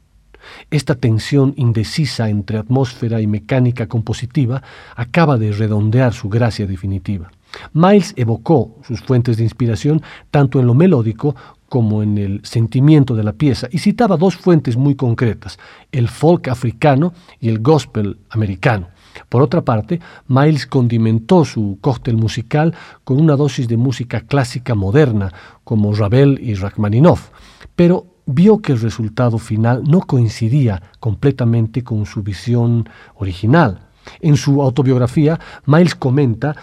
Esta 0.70 0.94
tensión 0.94 1.54
indecisa 1.56 2.28
entre 2.28 2.58
atmósfera 2.58 3.20
y 3.20 3.26
mecánica 3.26 3.86
compositiva 3.86 4.62
acaba 4.96 5.38
de 5.38 5.52
redondear 5.52 6.12
su 6.12 6.28
gracia 6.28 6.66
definitiva. 6.66 7.30
Miles 7.72 8.14
evocó 8.16 8.76
sus 8.86 9.00
fuentes 9.00 9.36
de 9.36 9.44
inspiración 9.44 10.02
tanto 10.30 10.60
en 10.60 10.66
lo 10.66 10.74
melódico 10.74 11.34
como 11.68 12.02
en 12.02 12.18
el 12.18 12.40
sentimiento 12.44 13.14
de 13.14 13.24
la 13.24 13.32
pieza 13.32 13.68
y 13.70 13.78
citaba 13.78 14.16
dos 14.16 14.36
fuentes 14.36 14.76
muy 14.76 14.94
concretas, 14.94 15.58
el 15.90 16.08
folk 16.08 16.48
africano 16.48 17.12
y 17.40 17.48
el 17.48 17.60
gospel 17.60 18.18
americano. 18.30 18.88
Por 19.28 19.42
otra 19.42 19.62
parte, 19.62 20.00
Miles 20.28 20.66
condimentó 20.66 21.44
su 21.44 21.78
cóctel 21.80 22.16
musical 22.16 22.74
con 23.04 23.20
una 23.20 23.36
dosis 23.36 23.68
de 23.68 23.76
música 23.76 24.20
clásica 24.20 24.74
moderna, 24.74 25.32
como 25.62 25.94
Ravel 25.94 26.38
y 26.42 26.54
Rachmaninoff, 26.54 27.30
pero 27.76 28.13
vio 28.26 28.58
que 28.58 28.72
el 28.72 28.80
resultado 28.80 29.38
final 29.38 29.84
no 29.84 30.00
coincidía 30.00 30.82
completamente 31.00 31.82
con 31.82 32.06
su 32.06 32.22
visión 32.22 32.88
original. 33.16 33.80
En 34.20 34.36
su 34.36 34.62
autobiografía, 34.62 35.38
Miles 35.66 35.94
comenta, 35.94 36.56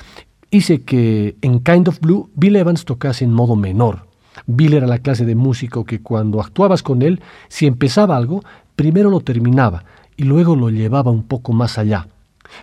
hice 0.50 0.82
que 0.84 1.36
en 1.42 1.60
Kind 1.60 1.88
of 1.88 2.00
Blue 2.00 2.30
Bill 2.36 2.56
Evans 2.56 2.86
tocase 2.86 3.26
en 3.26 3.34
modo 3.34 3.56
menor. 3.56 4.08
Bill 4.46 4.74
era 4.74 4.88
la 4.88 5.00
clase 5.00 5.26
de 5.26 5.36
músico 5.36 5.86
que 5.86 6.02
cuando 6.02 6.40
actuabas 6.42 6.84
con 6.84 7.02
él, 7.02 7.22
si 7.48 7.68
empezaba 7.68 8.18
algo, 8.18 8.44
primero 8.76 9.10
lo 9.10 9.22
terminaba 9.22 9.84
y 10.18 10.24
luego 10.24 10.56
lo 10.56 10.70
llevaba 10.70 11.12
un 11.12 11.24
poco 11.24 11.54
más 11.54 11.78
allá. 11.78 12.08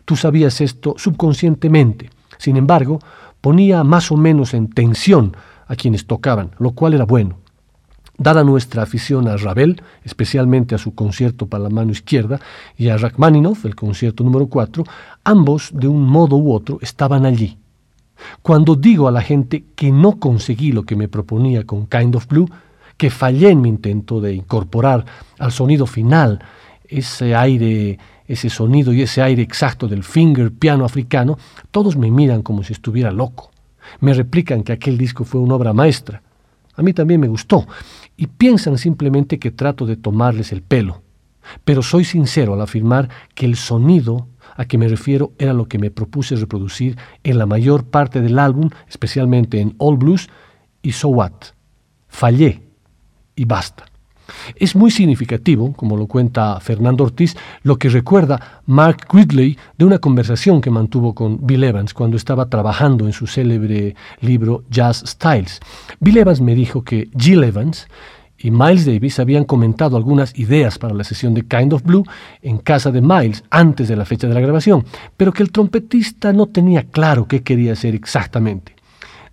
Tú 0.04 0.16
sabías 0.16 0.60
esto 0.60 0.94
subconscientemente. 0.96 2.10
Sin 2.36 2.56
embargo, 2.56 3.00
ponía 3.40 3.84
más 3.84 4.12
o 4.12 4.16
menos 4.16 4.54
en 4.54 4.68
tensión 4.68 5.36
a 5.66 5.76
quienes 5.76 6.06
tocaban, 6.06 6.50
lo 6.58 6.72
cual 6.72 6.94
era 6.94 7.04
bueno. 7.04 7.38
Dada 8.20 8.42
nuestra 8.42 8.82
afición 8.82 9.28
a 9.28 9.36
Ravel, 9.36 9.80
especialmente 10.02 10.74
a 10.74 10.78
su 10.78 10.92
concierto 10.92 11.46
para 11.46 11.62
la 11.62 11.70
mano 11.70 11.92
izquierda, 11.92 12.40
y 12.76 12.88
a 12.88 12.96
Rachmaninoff, 12.96 13.64
el 13.64 13.76
concierto 13.76 14.24
número 14.24 14.48
4, 14.48 14.82
ambos, 15.22 15.70
de 15.72 15.86
un 15.86 16.02
modo 16.02 16.36
u 16.36 16.52
otro, 16.52 16.78
estaban 16.82 17.24
allí. 17.24 17.58
Cuando 18.42 18.74
digo 18.74 19.06
a 19.06 19.12
la 19.12 19.22
gente 19.22 19.66
que 19.76 19.92
no 19.92 20.18
conseguí 20.18 20.72
lo 20.72 20.82
que 20.82 20.96
me 20.96 21.06
proponía 21.06 21.64
con 21.64 21.86
Kind 21.86 22.16
of 22.16 22.26
Blue, 22.26 22.50
que 22.96 23.08
fallé 23.08 23.50
en 23.50 23.60
mi 23.60 23.68
intento 23.68 24.20
de 24.20 24.34
incorporar 24.34 25.04
al 25.38 25.52
sonido 25.52 25.86
final 25.86 26.40
ese 26.88 27.36
aire, 27.36 28.00
ese 28.26 28.50
sonido 28.50 28.92
y 28.92 29.02
ese 29.02 29.22
aire 29.22 29.42
exacto 29.42 29.86
del 29.86 30.02
finger 30.02 30.50
piano 30.50 30.84
africano, 30.84 31.38
todos 31.70 31.96
me 31.96 32.10
miran 32.10 32.42
como 32.42 32.64
si 32.64 32.72
estuviera 32.72 33.12
loco. 33.12 33.52
Me 34.00 34.12
replican 34.12 34.64
que 34.64 34.72
aquel 34.72 34.98
disco 34.98 35.24
fue 35.24 35.40
una 35.40 35.54
obra 35.54 35.72
maestra. 35.72 36.20
A 36.74 36.82
mí 36.82 36.92
también 36.92 37.20
me 37.20 37.28
gustó, 37.28 37.66
y 38.18 38.26
piensan 38.26 38.76
simplemente 38.76 39.38
que 39.38 39.52
trato 39.52 39.86
de 39.86 39.96
tomarles 39.96 40.52
el 40.52 40.60
pelo. 40.60 41.02
Pero 41.64 41.82
soy 41.82 42.04
sincero 42.04 42.52
al 42.52 42.60
afirmar 42.60 43.08
que 43.34 43.46
el 43.46 43.56
sonido 43.56 44.26
a 44.56 44.66
que 44.66 44.76
me 44.76 44.88
refiero 44.88 45.32
era 45.38 45.54
lo 45.54 45.68
que 45.68 45.78
me 45.78 45.90
propuse 45.90 46.34
reproducir 46.34 46.98
en 47.22 47.38
la 47.38 47.46
mayor 47.46 47.86
parte 47.86 48.20
del 48.20 48.38
álbum, 48.38 48.70
especialmente 48.88 49.60
en 49.60 49.74
All 49.78 49.96
Blues 49.96 50.28
y 50.82 50.92
So 50.92 51.08
What. 51.08 51.32
Fallé 52.08 52.62
y 53.36 53.44
basta. 53.44 53.87
Es 54.56 54.76
muy 54.76 54.90
significativo, 54.90 55.72
como 55.72 55.96
lo 55.96 56.06
cuenta 56.06 56.58
Fernando 56.60 57.04
Ortiz, 57.04 57.36
lo 57.62 57.76
que 57.76 57.88
recuerda 57.88 58.62
Mark 58.66 59.06
Gridley 59.10 59.58
de 59.76 59.84
una 59.84 59.98
conversación 59.98 60.60
que 60.60 60.70
mantuvo 60.70 61.14
con 61.14 61.46
Bill 61.46 61.64
Evans 61.64 61.94
cuando 61.94 62.16
estaba 62.16 62.46
trabajando 62.46 63.06
en 63.06 63.12
su 63.12 63.26
célebre 63.26 63.94
libro 64.20 64.64
Jazz 64.70 65.02
Styles. 65.06 65.60
Bill 66.00 66.18
Evans 66.18 66.40
me 66.40 66.54
dijo 66.54 66.82
que 66.82 67.08
Jill 67.16 67.44
Evans 67.44 67.88
y 68.38 68.50
Miles 68.50 68.86
Davis 68.86 69.18
habían 69.18 69.44
comentado 69.44 69.96
algunas 69.96 70.38
ideas 70.38 70.78
para 70.78 70.94
la 70.94 71.04
sesión 71.04 71.34
de 71.34 71.42
Kind 71.42 71.72
of 71.72 71.82
Blue 71.82 72.04
en 72.40 72.58
casa 72.58 72.90
de 72.90 73.00
Miles 73.00 73.42
antes 73.50 73.88
de 73.88 73.96
la 73.96 74.04
fecha 74.04 74.28
de 74.28 74.34
la 74.34 74.40
grabación, 74.40 74.84
pero 75.16 75.32
que 75.32 75.42
el 75.42 75.50
trompetista 75.50 76.32
no 76.32 76.46
tenía 76.46 76.84
claro 76.84 77.26
qué 77.26 77.42
quería 77.42 77.72
hacer 77.72 77.94
exactamente. 77.94 78.76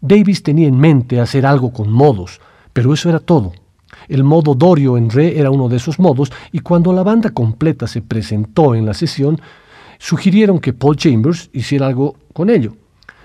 Davis 0.01 0.43
tenía 0.43 0.67
en 0.67 0.77
mente 0.77 1.19
hacer 1.19 1.45
algo 1.45 1.71
con 1.71 1.91
modos, 1.91 2.41
pero 2.73 2.93
eso 2.93 3.09
era 3.09 3.19
todo. 3.19 3.53
El 4.07 4.23
modo 4.23 4.53
Dorio 4.53 4.97
en 4.97 5.09
Re 5.09 5.39
era 5.39 5.51
uno 5.51 5.69
de 5.69 5.77
esos 5.77 5.99
modos 5.99 6.31
y 6.51 6.59
cuando 6.59 6.93
la 6.93 7.03
banda 7.03 7.31
completa 7.31 7.87
se 7.87 8.01
presentó 8.01 8.75
en 8.75 8.85
la 8.85 8.93
sesión, 8.93 9.39
sugirieron 9.97 10.59
que 10.59 10.73
Paul 10.73 10.95
Chambers 10.95 11.49
hiciera 11.53 11.87
algo 11.87 12.15
con 12.33 12.49
ello. 12.49 12.75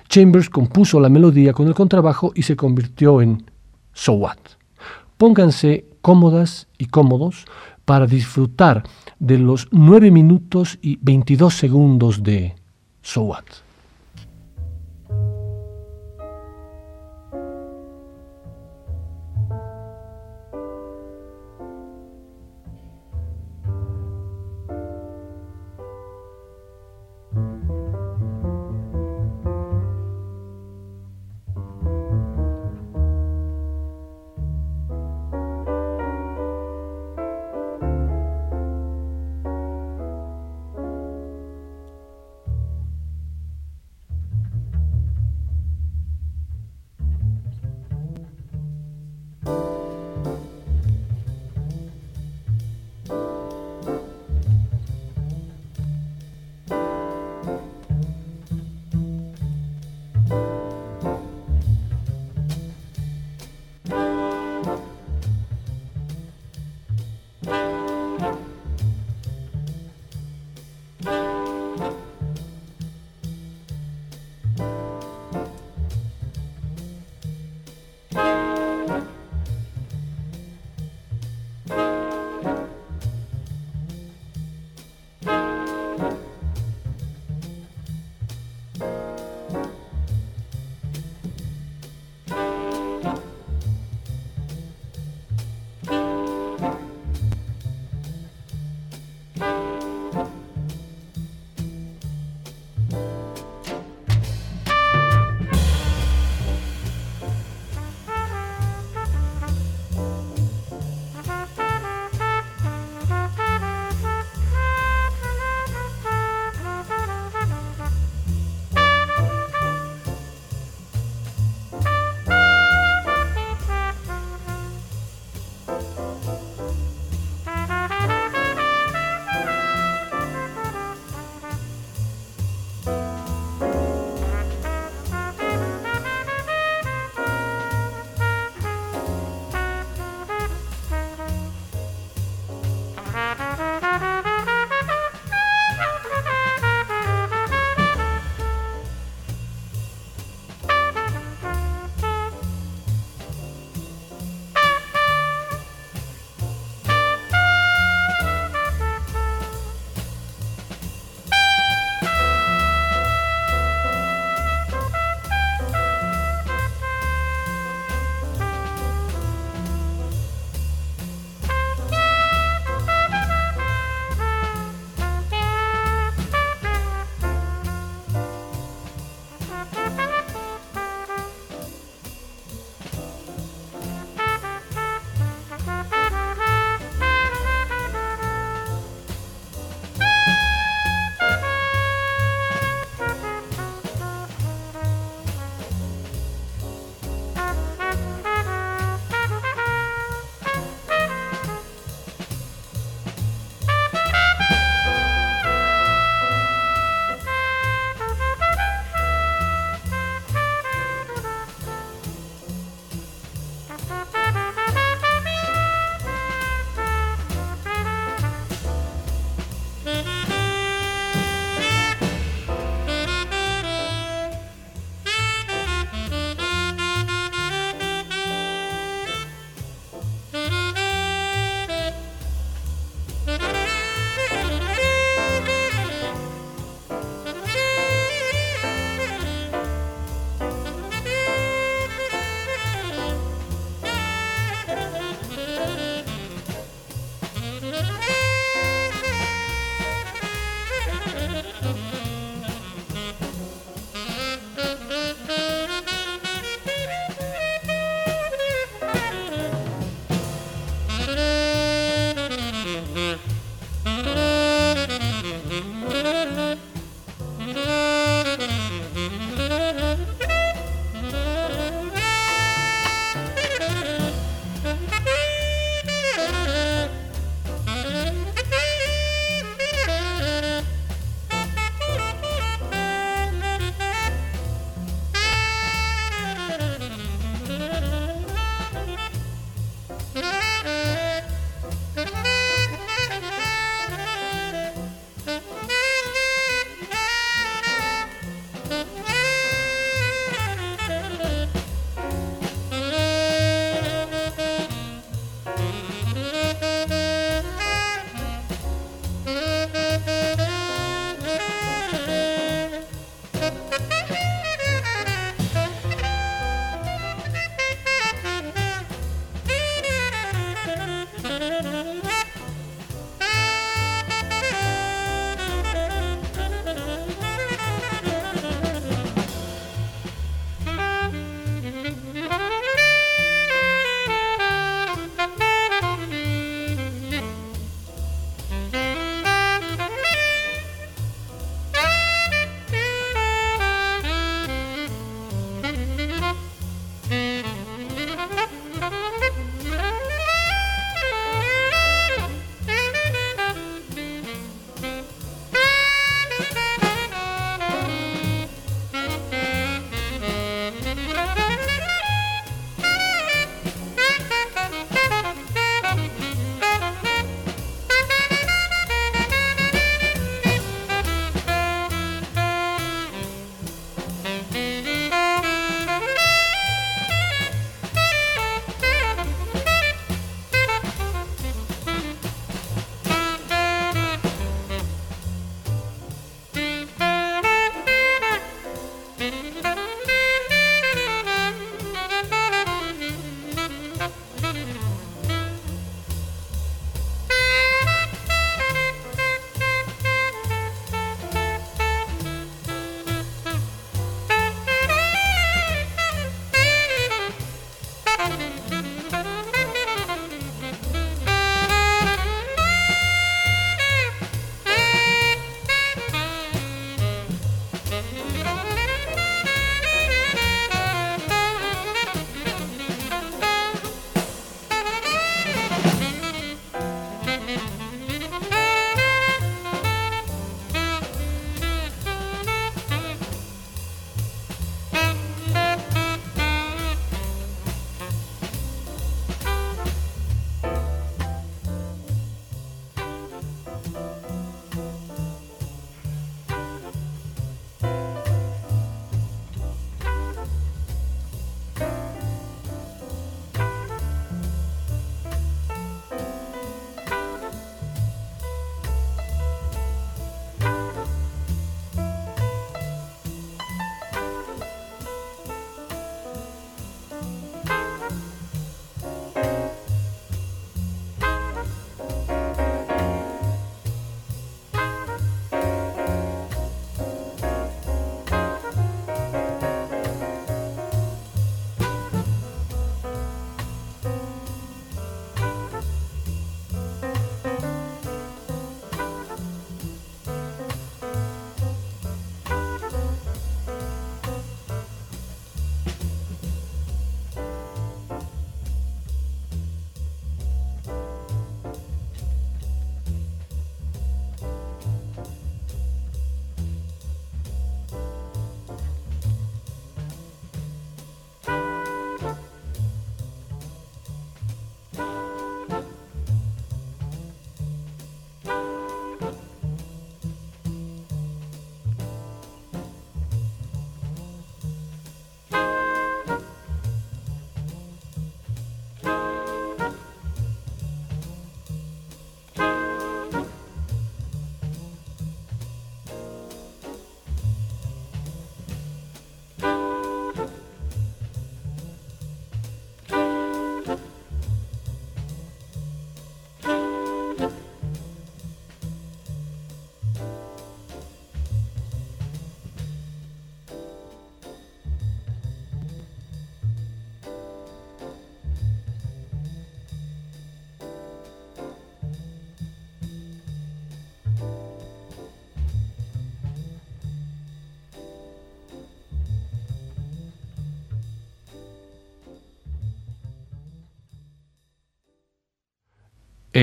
Chambers 0.09 0.51
compuso 0.51 0.99
la 0.99 1.09
melodía 1.09 1.53
con 1.53 1.69
el 1.69 1.75
contrabajo 1.75 2.33
y 2.35 2.43
se 2.43 2.57
convirtió 2.57 3.23
en 3.23 3.45
So 3.93 4.15
What. 4.15 4.39
Pónganse 5.17 5.87
cómodas 6.01 6.67
y 6.79 6.87
cómodos 6.87 7.45
para 7.85 8.07
disfrutar 8.07 8.83
de 9.19 9.39
los 9.39 9.69
9 9.71 10.11
minutos 10.11 10.79
y 10.83 10.99
22 11.03 11.55
segundos 11.55 12.23
de 12.23 12.55
So 13.03 13.23
What. 13.23 13.70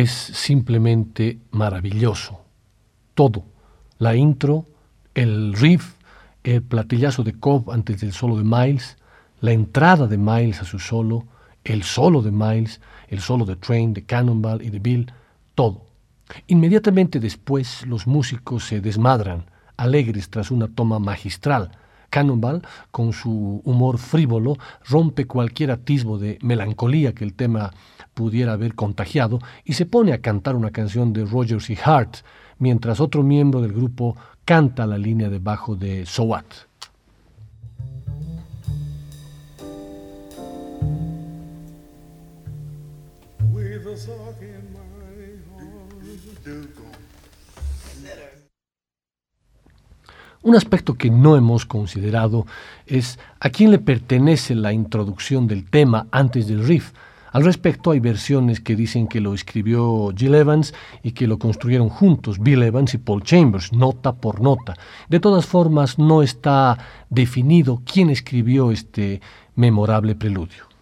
Es 0.01 0.11
simplemente 0.11 1.39
maravilloso. 1.49 2.41
Todo, 3.15 3.45
la 3.97 4.15
intro, 4.15 4.65
el 5.15 5.53
riff, 5.53 5.95
el 6.43 6.61
platillazo 6.61 7.23
de 7.23 7.33
Cobb 7.33 7.71
antes 7.71 8.01
del 8.01 8.13
solo 8.13 8.37
de 8.37 8.43
Miles, 8.43 8.97
la 9.41 9.53
entrada 9.53 10.05
de 10.05 10.19
Miles 10.19 10.61
a 10.61 10.65
su 10.65 10.77
solo, 10.77 11.25
el 11.63 11.81
solo 11.81 12.21
de 12.21 12.29
Miles, 12.29 12.79
el 13.07 13.21
solo 13.21 13.43
de 13.43 13.55
Train, 13.55 13.95
de 13.95 14.03
Cannonball 14.03 14.61
y 14.61 14.69
de 14.69 14.77
Bill, 14.77 15.11
todo. 15.55 15.87
Inmediatamente 16.45 17.19
después 17.19 17.83
los 17.87 18.05
músicos 18.05 18.65
se 18.65 18.81
desmadran, 18.81 19.45
alegres 19.77 20.29
tras 20.29 20.51
una 20.51 20.67
toma 20.67 20.99
magistral. 20.99 21.71
Cannonball, 22.09 22.61
con 22.91 23.13
su 23.13 23.61
humor 23.63 23.97
frívolo, 23.97 24.57
rompe 24.85 25.25
cualquier 25.25 25.71
atisbo 25.71 26.17
de 26.17 26.37
melancolía 26.41 27.13
que 27.13 27.23
el 27.23 27.33
tema 27.33 27.73
pudiera 28.13 28.53
haber 28.53 28.75
contagiado 28.75 29.39
y 29.63 29.73
se 29.73 29.85
pone 29.85 30.13
a 30.13 30.21
cantar 30.21 30.55
una 30.55 30.71
canción 30.71 31.13
de 31.13 31.25
Rogers 31.25 31.69
y 31.69 31.77
Hart, 31.83 32.17
mientras 32.57 32.99
otro 32.99 33.23
miembro 33.23 33.61
del 33.61 33.73
grupo 33.73 34.15
canta 34.45 34.87
la 34.87 34.97
línea 34.97 35.29
de 35.29 35.39
bajo 35.39 35.75
de 35.75 36.05
So 36.05 36.23
What. 36.23 36.45
Un 50.43 50.55
aspecto 50.55 50.93
que 50.93 51.09
no 51.09 51.35
hemos 51.35 51.65
considerado 51.65 52.45
es 52.85 53.19
a 53.39 53.49
quién 53.49 53.71
le 53.71 53.79
pertenece 53.79 54.53
la 54.53 54.71
introducción 54.71 55.47
del 55.47 55.69
tema 55.69 56.07
antes 56.11 56.47
del 56.47 56.65
riff. 56.65 56.91
Al 57.31 57.43
respecto 57.43 57.91
hay 57.91 57.99
versiones 57.99 58.61
que 58.61 58.75
dicen 58.75 59.07
que 59.07 59.19
lo 59.19 59.33
escribió 59.33 60.13
Jill 60.15 60.35
Evans 60.35 60.73
y 61.03 61.11
que 61.11 61.27
lo 61.27 61.37
construyeron 61.37 61.89
juntos 61.89 62.39
Bill 62.39 62.63
Evans 62.63 62.93
y 62.93 62.99
Paul 62.99 63.23
Chambers, 63.23 63.73
nota 63.73 64.13
por 64.13 64.41
nota. 64.41 64.75
De 65.09 65.19
todas 65.19 65.45
formas, 65.45 65.99
no 65.99 66.21
está 66.21 66.77
definido 67.09 67.81
quién 67.85 68.09
escribió 68.09 68.71
este 68.71 69.21
memorable 69.55 70.15
preludio. 70.15 70.76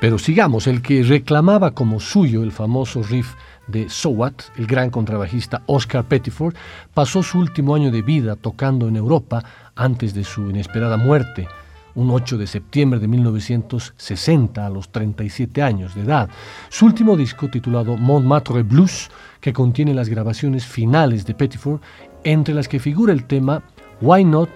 Pero 0.00 0.18
sigamos, 0.18 0.66
el 0.66 0.82
que 0.82 1.02
reclamaba 1.02 1.70
como 1.70 2.00
suyo 2.00 2.42
el 2.42 2.52
famoso 2.52 3.02
riff 3.02 3.34
de 3.66 3.88
So 3.88 4.10
What, 4.10 4.34
el 4.56 4.66
gran 4.66 4.90
contrabajista 4.90 5.62
Oscar 5.66 6.04
Pettiford, 6.04 6.54
pasó 6.92 7.22
su 7.22 7.38
último 7.38 7.74
año 7.74 7.90
de 7.90 8.02
vida 8.02 8.36
tocando 8.36 8.88
en 8.88 8.96
Europa 8.96 9.42
antes 9.74 10.12
de 10.12 10.24
su 10.24 10.50
inesperada 10.50 10.98
muerte, 10.98 11.48
un 11.94 12.10
8 12.10 12.36
de 12.36 12.46
septiembre 12.46 13.00
de 13.00 13.08
1960 13.08 14.66
a 14.66 14.68
los 14.68 14.90
37 14.90 15.62
años 15.62 15.94
de 15.94 16.02
edad. 16.02 16.28
Su 16.68 16.84
último 16.84 17.16
disco 17.16 17.48
titulado 17.48 17.96
Montmartre 17.96 18.62
Blues, 18.62 19.10
que 19.40 19.54
contiene 19.54 19.94
las 19.94 20.10
grabaciones 20.10 20.66
finales 20.66 21.24
de 21.24 21.34
Pettiford, 21.34 21.80
entre 22.22 22.54
las 22.54 22.68
que 22.68 22.80
figura 22.80 23.14
el 23.14 23.24
tema 23.24 23.62
Why 24.02 24.24
Not 24.24 24.50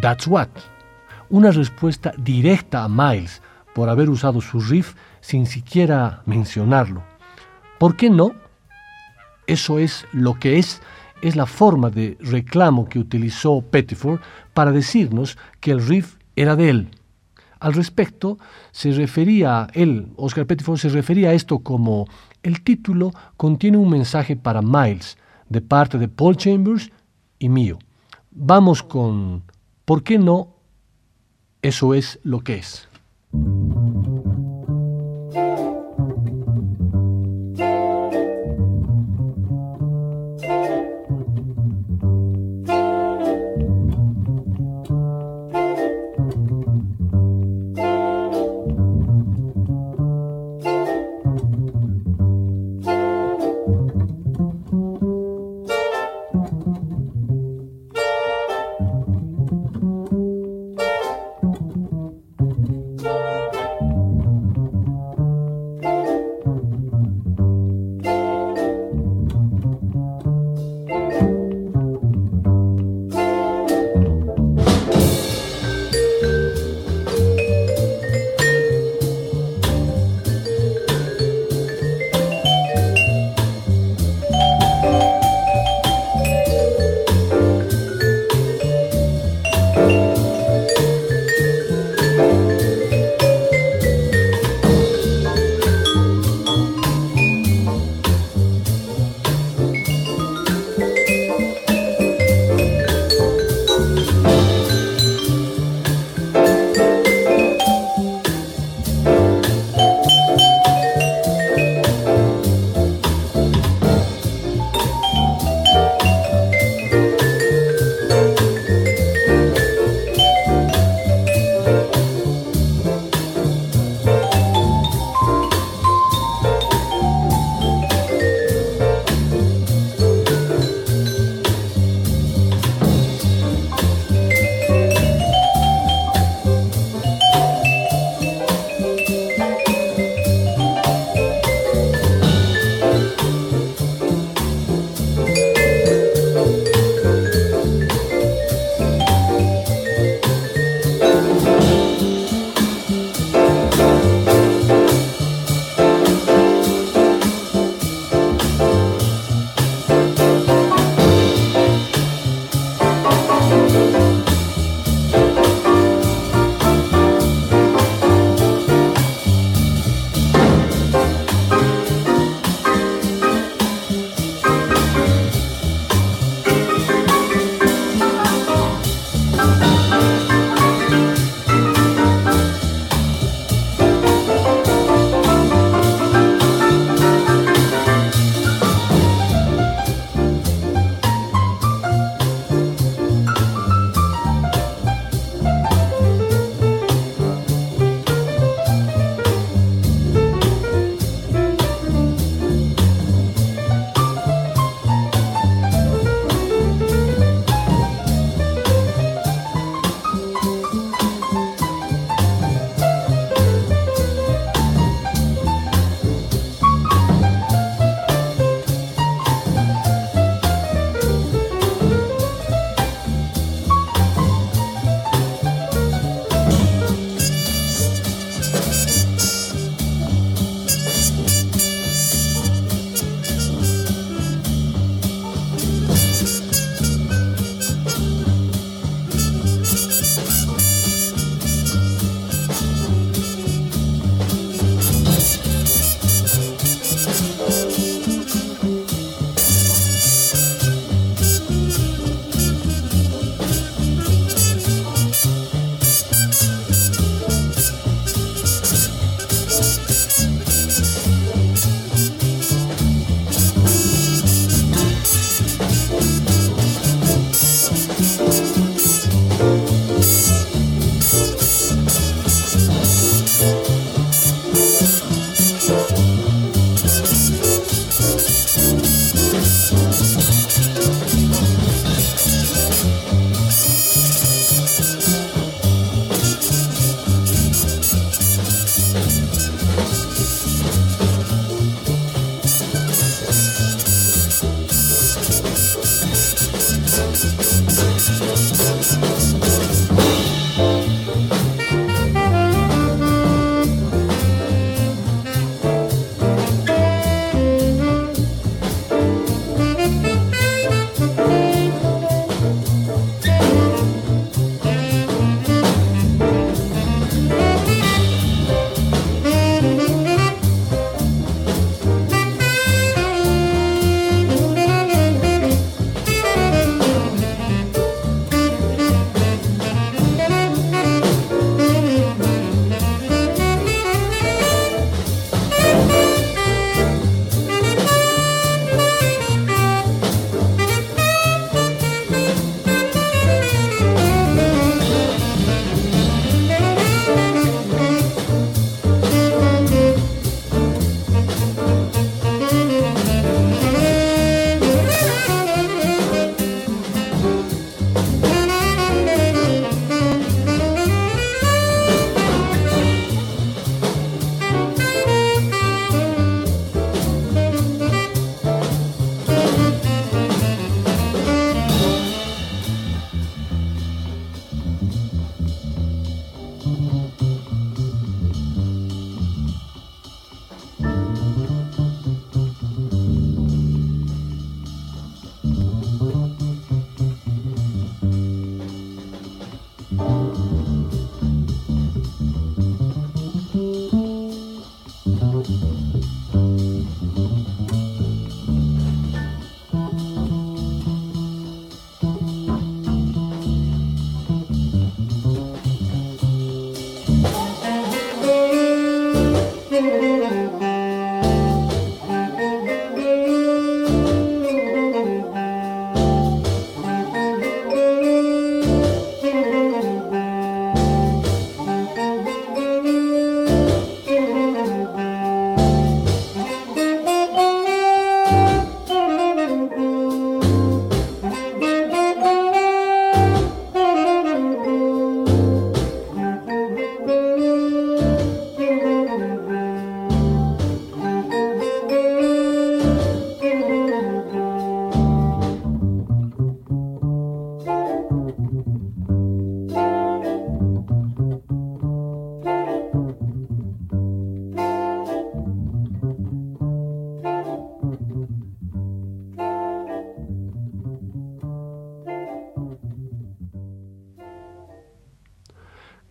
That's 0.00 0.26
What, 0.26 0.48
una 1.28 1.50
respuesta 1.50 2.14
directa 2.16 2.84
a 2.84 2.88
Miles, 2.88 3.42
por 3.76 3.90
haber 3.90 4.08
usado 4.08 4.40
su 4.40 4.58
riff 4.58 4.94
sin 5.20 5.44
siquiera 5.44 6.22
mencionarlo. 6.24 7.02
¿Por 7.78 7.94
qué 7.94 8.08
no? 8.08 8.32
Eso 9.46 9.78
es 9.78 10.06
lo 10.14 10.38
que 10.38 10.58
es, 10.58 10.80
es 11.20 11.36
la 11.36 11.44
forma 11.44 11.90
de 11.90 12.16
reclamo 12.20 12.88
que 12.88 12.98
utilizó 12.98 13.60
Pettiford 13.60 14.22
para 14.54 14.72
decirnos 14.72 15.36
que 15.60 15.72
el 15.72 15.86
riff 15.86 16.16
era 16.36 16.56
de 16.56 16.70
él. 16.70 16.88
Al 17.60 17.74
respecto, 17.74 18.38
se 18.70 18.92
refería 18.92 19.66
él, 19.74 20.08
Oscar 20.16 20.46
Pettiford, 20.46 20.78
se 20.78 20.88
refería 20.88 21.28
a 21.28 21.34
esto 21.34 21.58
como 21.58 22.06
el 22.42 22.62
título 22.62 23.12
contiene 23.36 23.76
un 23.76 23.90
mensaje 23.90 24.36
para 24.36 24.62
Miles 24.62 25.18
de 25.50 25.60
parte 25.60 25.98
de 25.98 26.08
Paul 26.08 26.38
Chambers 26.38 26.90
y 27.38 27.50
mío. 27.50 27.78
Vamos 28.30 28.82
con 28.82 29.42
¿por 29.84 30.02
qué 30.02 30.18
no? 30.18 30.54
Eso 31.60 31.92
es 31.92 32.18
lo 32.22 32.40
que 32.40 32.54
es. 32.54 32.88
Thank 33.32 33.74
you. 33.74 33.95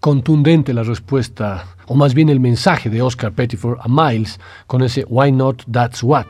Contundente 0.05 0.71
la 0.71 0.83
respuesta, 0.83 1.65
o 1.87 1.95
más 1.95 2.13
bien 2.13 2.29
el 2.29 2.39
mensaje 2.39 2.91
de 2.91 3.01
Oscar 3.01 3.31
Pettiford 3.31 3.79
a 3.81 3.87
Miles 3.87 4.39
con 4.67 4.83
ese 4.83 5.03
Why 5.09 5.31
Not 5.31 5.63
That's 5.71 6.03
What. 6.03 6.27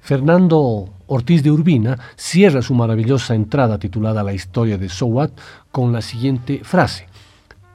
Fernando 0.00 0.88
Ortiz 1.08 1.42
de 1.42 1.50
Urbina 1.50 1.98
cierra 2.16 2.62
su 2.62 2.72
maravillosa 2.72 3.34
entrada 3.34 3.78
titulada 3.78 4.22
La 4.22 4.32
historia 4.32 4.78
de 4.78 4.88
So 4.88 5.04
What 5.04 5.32
con 5.70 5.92
la 5.92 6.00
siguiente 6.00 6.62
frase. 6.64 7.06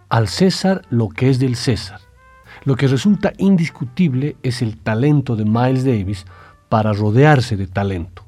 Al 0.10 0.28
César 0.28 0.82
lo 0.90 1.08
que 1.10 1.30
es 1.30 1.38
del 1.38 1.56
César. 1.56 2.00
Lo 2.64 2.76
que 2.76 2.88
resulta 2.88 3.32
indiscutible 3.38 4.38
es 4.42 4.64
el 4.64 4.80
talento 4.80 5.36
de 5.36 5.46
Miles 5.46 5.86
Davis 5.86 6.26
para 6.68 6.94
rodearse 6.94 7.56
de 7.56 7.68
talento. 7.68 8.24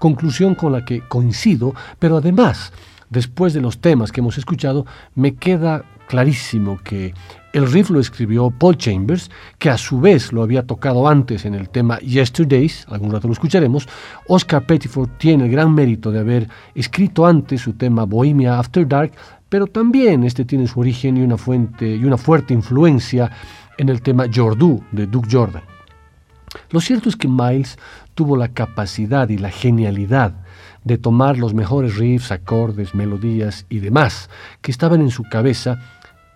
Conclusión 0.00 0.56
con 0.56 0.72
la 0.72 0.84
que 0.84 1.06
coincido, 1.06 1.76
pero 2.00 2.16
además, 2.16 2.72
después 3.08 3.54
de 3.54 3.60
los 3.60 3.80
temas 3.80 4.10
que 4.10 4.18
hemos 4.18 4.36
escuchado, 4.36 4.84
me 5.14 5.36
queda 5.36 5.84
clarísimo 6.10 6.80
que 6.82 7.14
el 7.52 7.70
riff 7.70 7.88
lo 7.88 8.00
escribió 8.00 8.50
Paul 8.50 8.76
Chambers, 8.76 9.30
que 9.60 9.70
a 9.70 9.78
su 9.78 10.00
vez 10.00 10.32
lo 10.32 10.42
había 10.42 10.66
tocado 10.66 11.06
antes 11.06 11.44
en 11.44 11.54
el 11.54 11.68
tema 11.68 12.00
Yesterdays, 12.00 12.84
algún 12.88 13.12
rato 13.12 13.28
lo 13.28 13.32
escucharemos. 13.32 13.88
Oscar 14.26 14.66
Pettiford 14.66 15.10
tiene 15.18 15.44
el 15.44 15.52
gran 15.52 15.72
mérito 15.72 16.10
de 16.10 16.18
haber 16.18 16.48
escrito 16.74 17.24
antes 17.24 17.60
su 17.60 17.74
tema 17.74 18.06
Bohemia 18.06 18.58
After 18.58 18.88
Dark, 18.88 19.12
pero 19.48 19.68
también 19.68 20.24
este 20.24 20.44
tiene 20.44 20.66
su 20.66 20.80
origen 20.80 21.16
y 21.16 21.22
una, 21.22 21.36
fuente, 21.36 21.94
y 21.94 22.04
una 22.04 22.18
fuerte 22.18 22.54
influencia 22.54 23.30
en 23.78 23.88
el 23.88 24.02
tema 24.02 24.24
Jordu 24.34 24.82
de 24.90 25.06
Duke 25.06 25.28
Jordan. 25.30 25.62
Lo 26.70 26.80
cierto 26.80 27.08
es 27.08 27.14
que 27.14 27.28
Miles 27.28 27.78
tuvo 28.16 28.36
la 28.36 28.48
capacidad 28.48 29.28
y 29.28 29.38
la 29.38 29.50
genialidad 29.50 30.34
de 30.82 30.98
tomar 30.98 31.38
los 31.38 31.54
mejores 31.54 31.96
riffs, 31.96 32.32
acordes, 32.32 32.96
melodías 32.96 33.66
y 33.68 33.78
demás 33.78 34.28
que 34.60 34.72
estaban 34.72 35.00
en 35.00 35.10
su 35.10 35.22
cabeza 35.24 35.78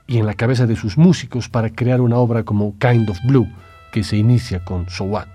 y 0.07 0.18
en 0.18 0.26
la 0.26 0.34
cabeza 0.34 0.66
de 0.66 0.76
sus 0.76 0.98
músicos 0.98 1.48
para 1.48 1.70
crear 1.70 2.00
una 2.00 2.18
obra 2.18 2.44
como 2.44 2.76
Kind 2.78 3.09
of 3.11 3.18
Blue, 3.24 3.48
que 3.92 4.05
se 4.05 4.16
inicia 4.16 4.64
con 4.64 4.88
So 4.88 5.05
What. 5.05 5.28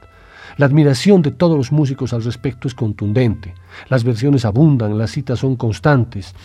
La 0.57 0.65
admiración 0.65 1.21
de 1.21 1.31
todos 1.31 1.57
los 1.57 1.71
músicos 1.71 2.13
al 2.13 2.23
respecto 2.23 2.67
es 2.67 2.75
contundente. 2.75 3.53
Las 3.87 4.03
versiones 4.03 4.45
abundan, 4.45 4.97
las 4.97 5.11
citas 5.11 5.39
son 5.39 5.55
constantes. 5.55 6.35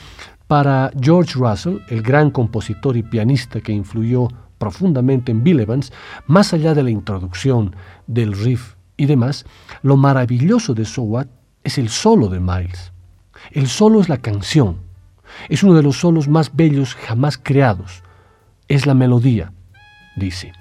Para 0.46 0.90
George 1.00 1.32
Russell, 1.34 1.78
el 1.88 2.02
gran 2.02 2.30
compositor 2.30 2.96
y 2.96 3.02
pianista 3.02 3.60
que 3.60 3.72
influyó 3.72 4.28
profundamente 4.58 5.32
en 5.32 5.42
Bill 5.42 5.60
Evans, 5.60 5.92
más 6.26 6.52
allá 6.54 6.74
de 6.74 6.82
la 6.82 6.90
introducción, 6.90 7.74
del 8.06 8.32
riff 8.32 8.74
y 8.96 9.06
demás, 9.06 9.46
lo 9.82 9.96
maravilloso 9.96 10.74
de 10.74 10.84
So 10.84 11.02
What 11.02 11.26
es 11.64 11.78
el 11.78 11.88
solo 11.88 12.28
de 12.28 12.40
Miles. 12.40 12.92
El 13.50 13.66
solo 13.66 14.00
es 14.00 14.08
la 14.08 14.18
canción. 14.18 14.76
Es 15.48 15.62
uno 15.62 15.74
de 15.74 15.82
los 15.82 15.98
solos 15.98 16.28
más 16.28 16.54
bellos 16.54 16.94
jamás 16.94 17.36
creados 17.36 18.03
es 18.68 18.86
la 18.86 18.94
melodía, 18.94 19.52
dice. 20.16 20.52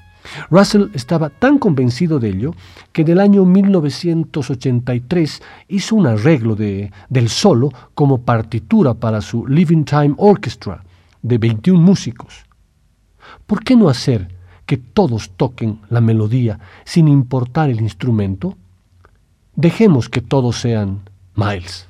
Russell 0.50 0.90
estaba 0.94 1.30
tan 1.30 1.58
convencido 1.58 2.20
de 2.20 2.30
ello 2.30 2.54
que 2.92 3.02
en 3.02 3.10
el 3.10 3.20
año 3.20 3.46
1983 3.46 5.42
hizo 5.68 5.96
un 5.96 6.08
arreglo 6.08 6.56
de, 6.56 6.92
del 7.10 7.30
solo 7.30 7.72
como 7.94 8.22
partitura 8.22 8.94
para 8.94 9.22
su 9.22 9.46
Living 9.48 9.84
Time 9.84 10.16
Orchestra 10.18 10.84
de 11.22 11.38
21 11.38 11.80
músicos. 11.80 12.46
¿Por 13.46 13.64
qué 13.64 13.76
no 13.76 13.90
hacer 13.90 14.30
que 14.66 14.78
todos 14.78 15.32
toquen 15.32 15.80
la 15.90 16.02
melodía 16.02 16.60
sin 16.86 17.08
importar 17.08 17.70
el 17.70 17.82
instrumento? 17.82 18.56
Dejemos 19.56 20.10
que 20.10 20.22
todos 20.22 20.58
sean 20.58 21.02
Miles. 21.36 21.88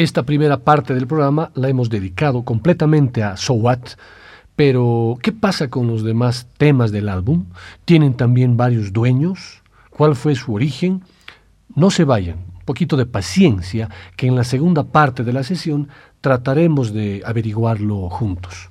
Esta 0.00 0.22
primera 0.22 0.60
parte 0.60 0.94
del 0.94 1.06
programa 1.06 1.50
la 1.54 1.68
hemos 1.68 1.90
dedicado 1.90 2.42
completamente 2.42 3.22
a 3.22 3.36
So 3.36 3.52
What, 3.52 3.80
pero 4.56 5.18
¿qué 5.20 5.30
pasa 5.30 5.68
con 5.68 5.88
los 5.88 6.02
demás 6.02 6.46
temas 6.56 6.90
del 6.90 7.10
álbum? 7.10 7.44
¿Tienen 7.84 8.14
también 8.14 8.56
varios 8.56 8.94
dueños? 8.94 9.60
¿Cuál 9.90 10.16
fue 10.16 10.34
su 10.36 10.54
origen? 10.54 11.02
No 11.74 11.90
se 11.90 12.04
vayan, 12.04 12.38
un 12.38 12.64
poquito 12.64 12.96
de 12.96 13.04
paciencia, 13.04 13.90
que 14.16 14.26
en 14.26 14.36
la 14.36 14.44
segunda 14.44 14.84
parte 14.84 15.22
de 15.22 15.34
la 15.34 15.42
sesión 15.42 15.90
trataremos 16.22 16.94
de 16.94 17.20
averiguarlo 17.26 18.08
juntos. 18.08 18.70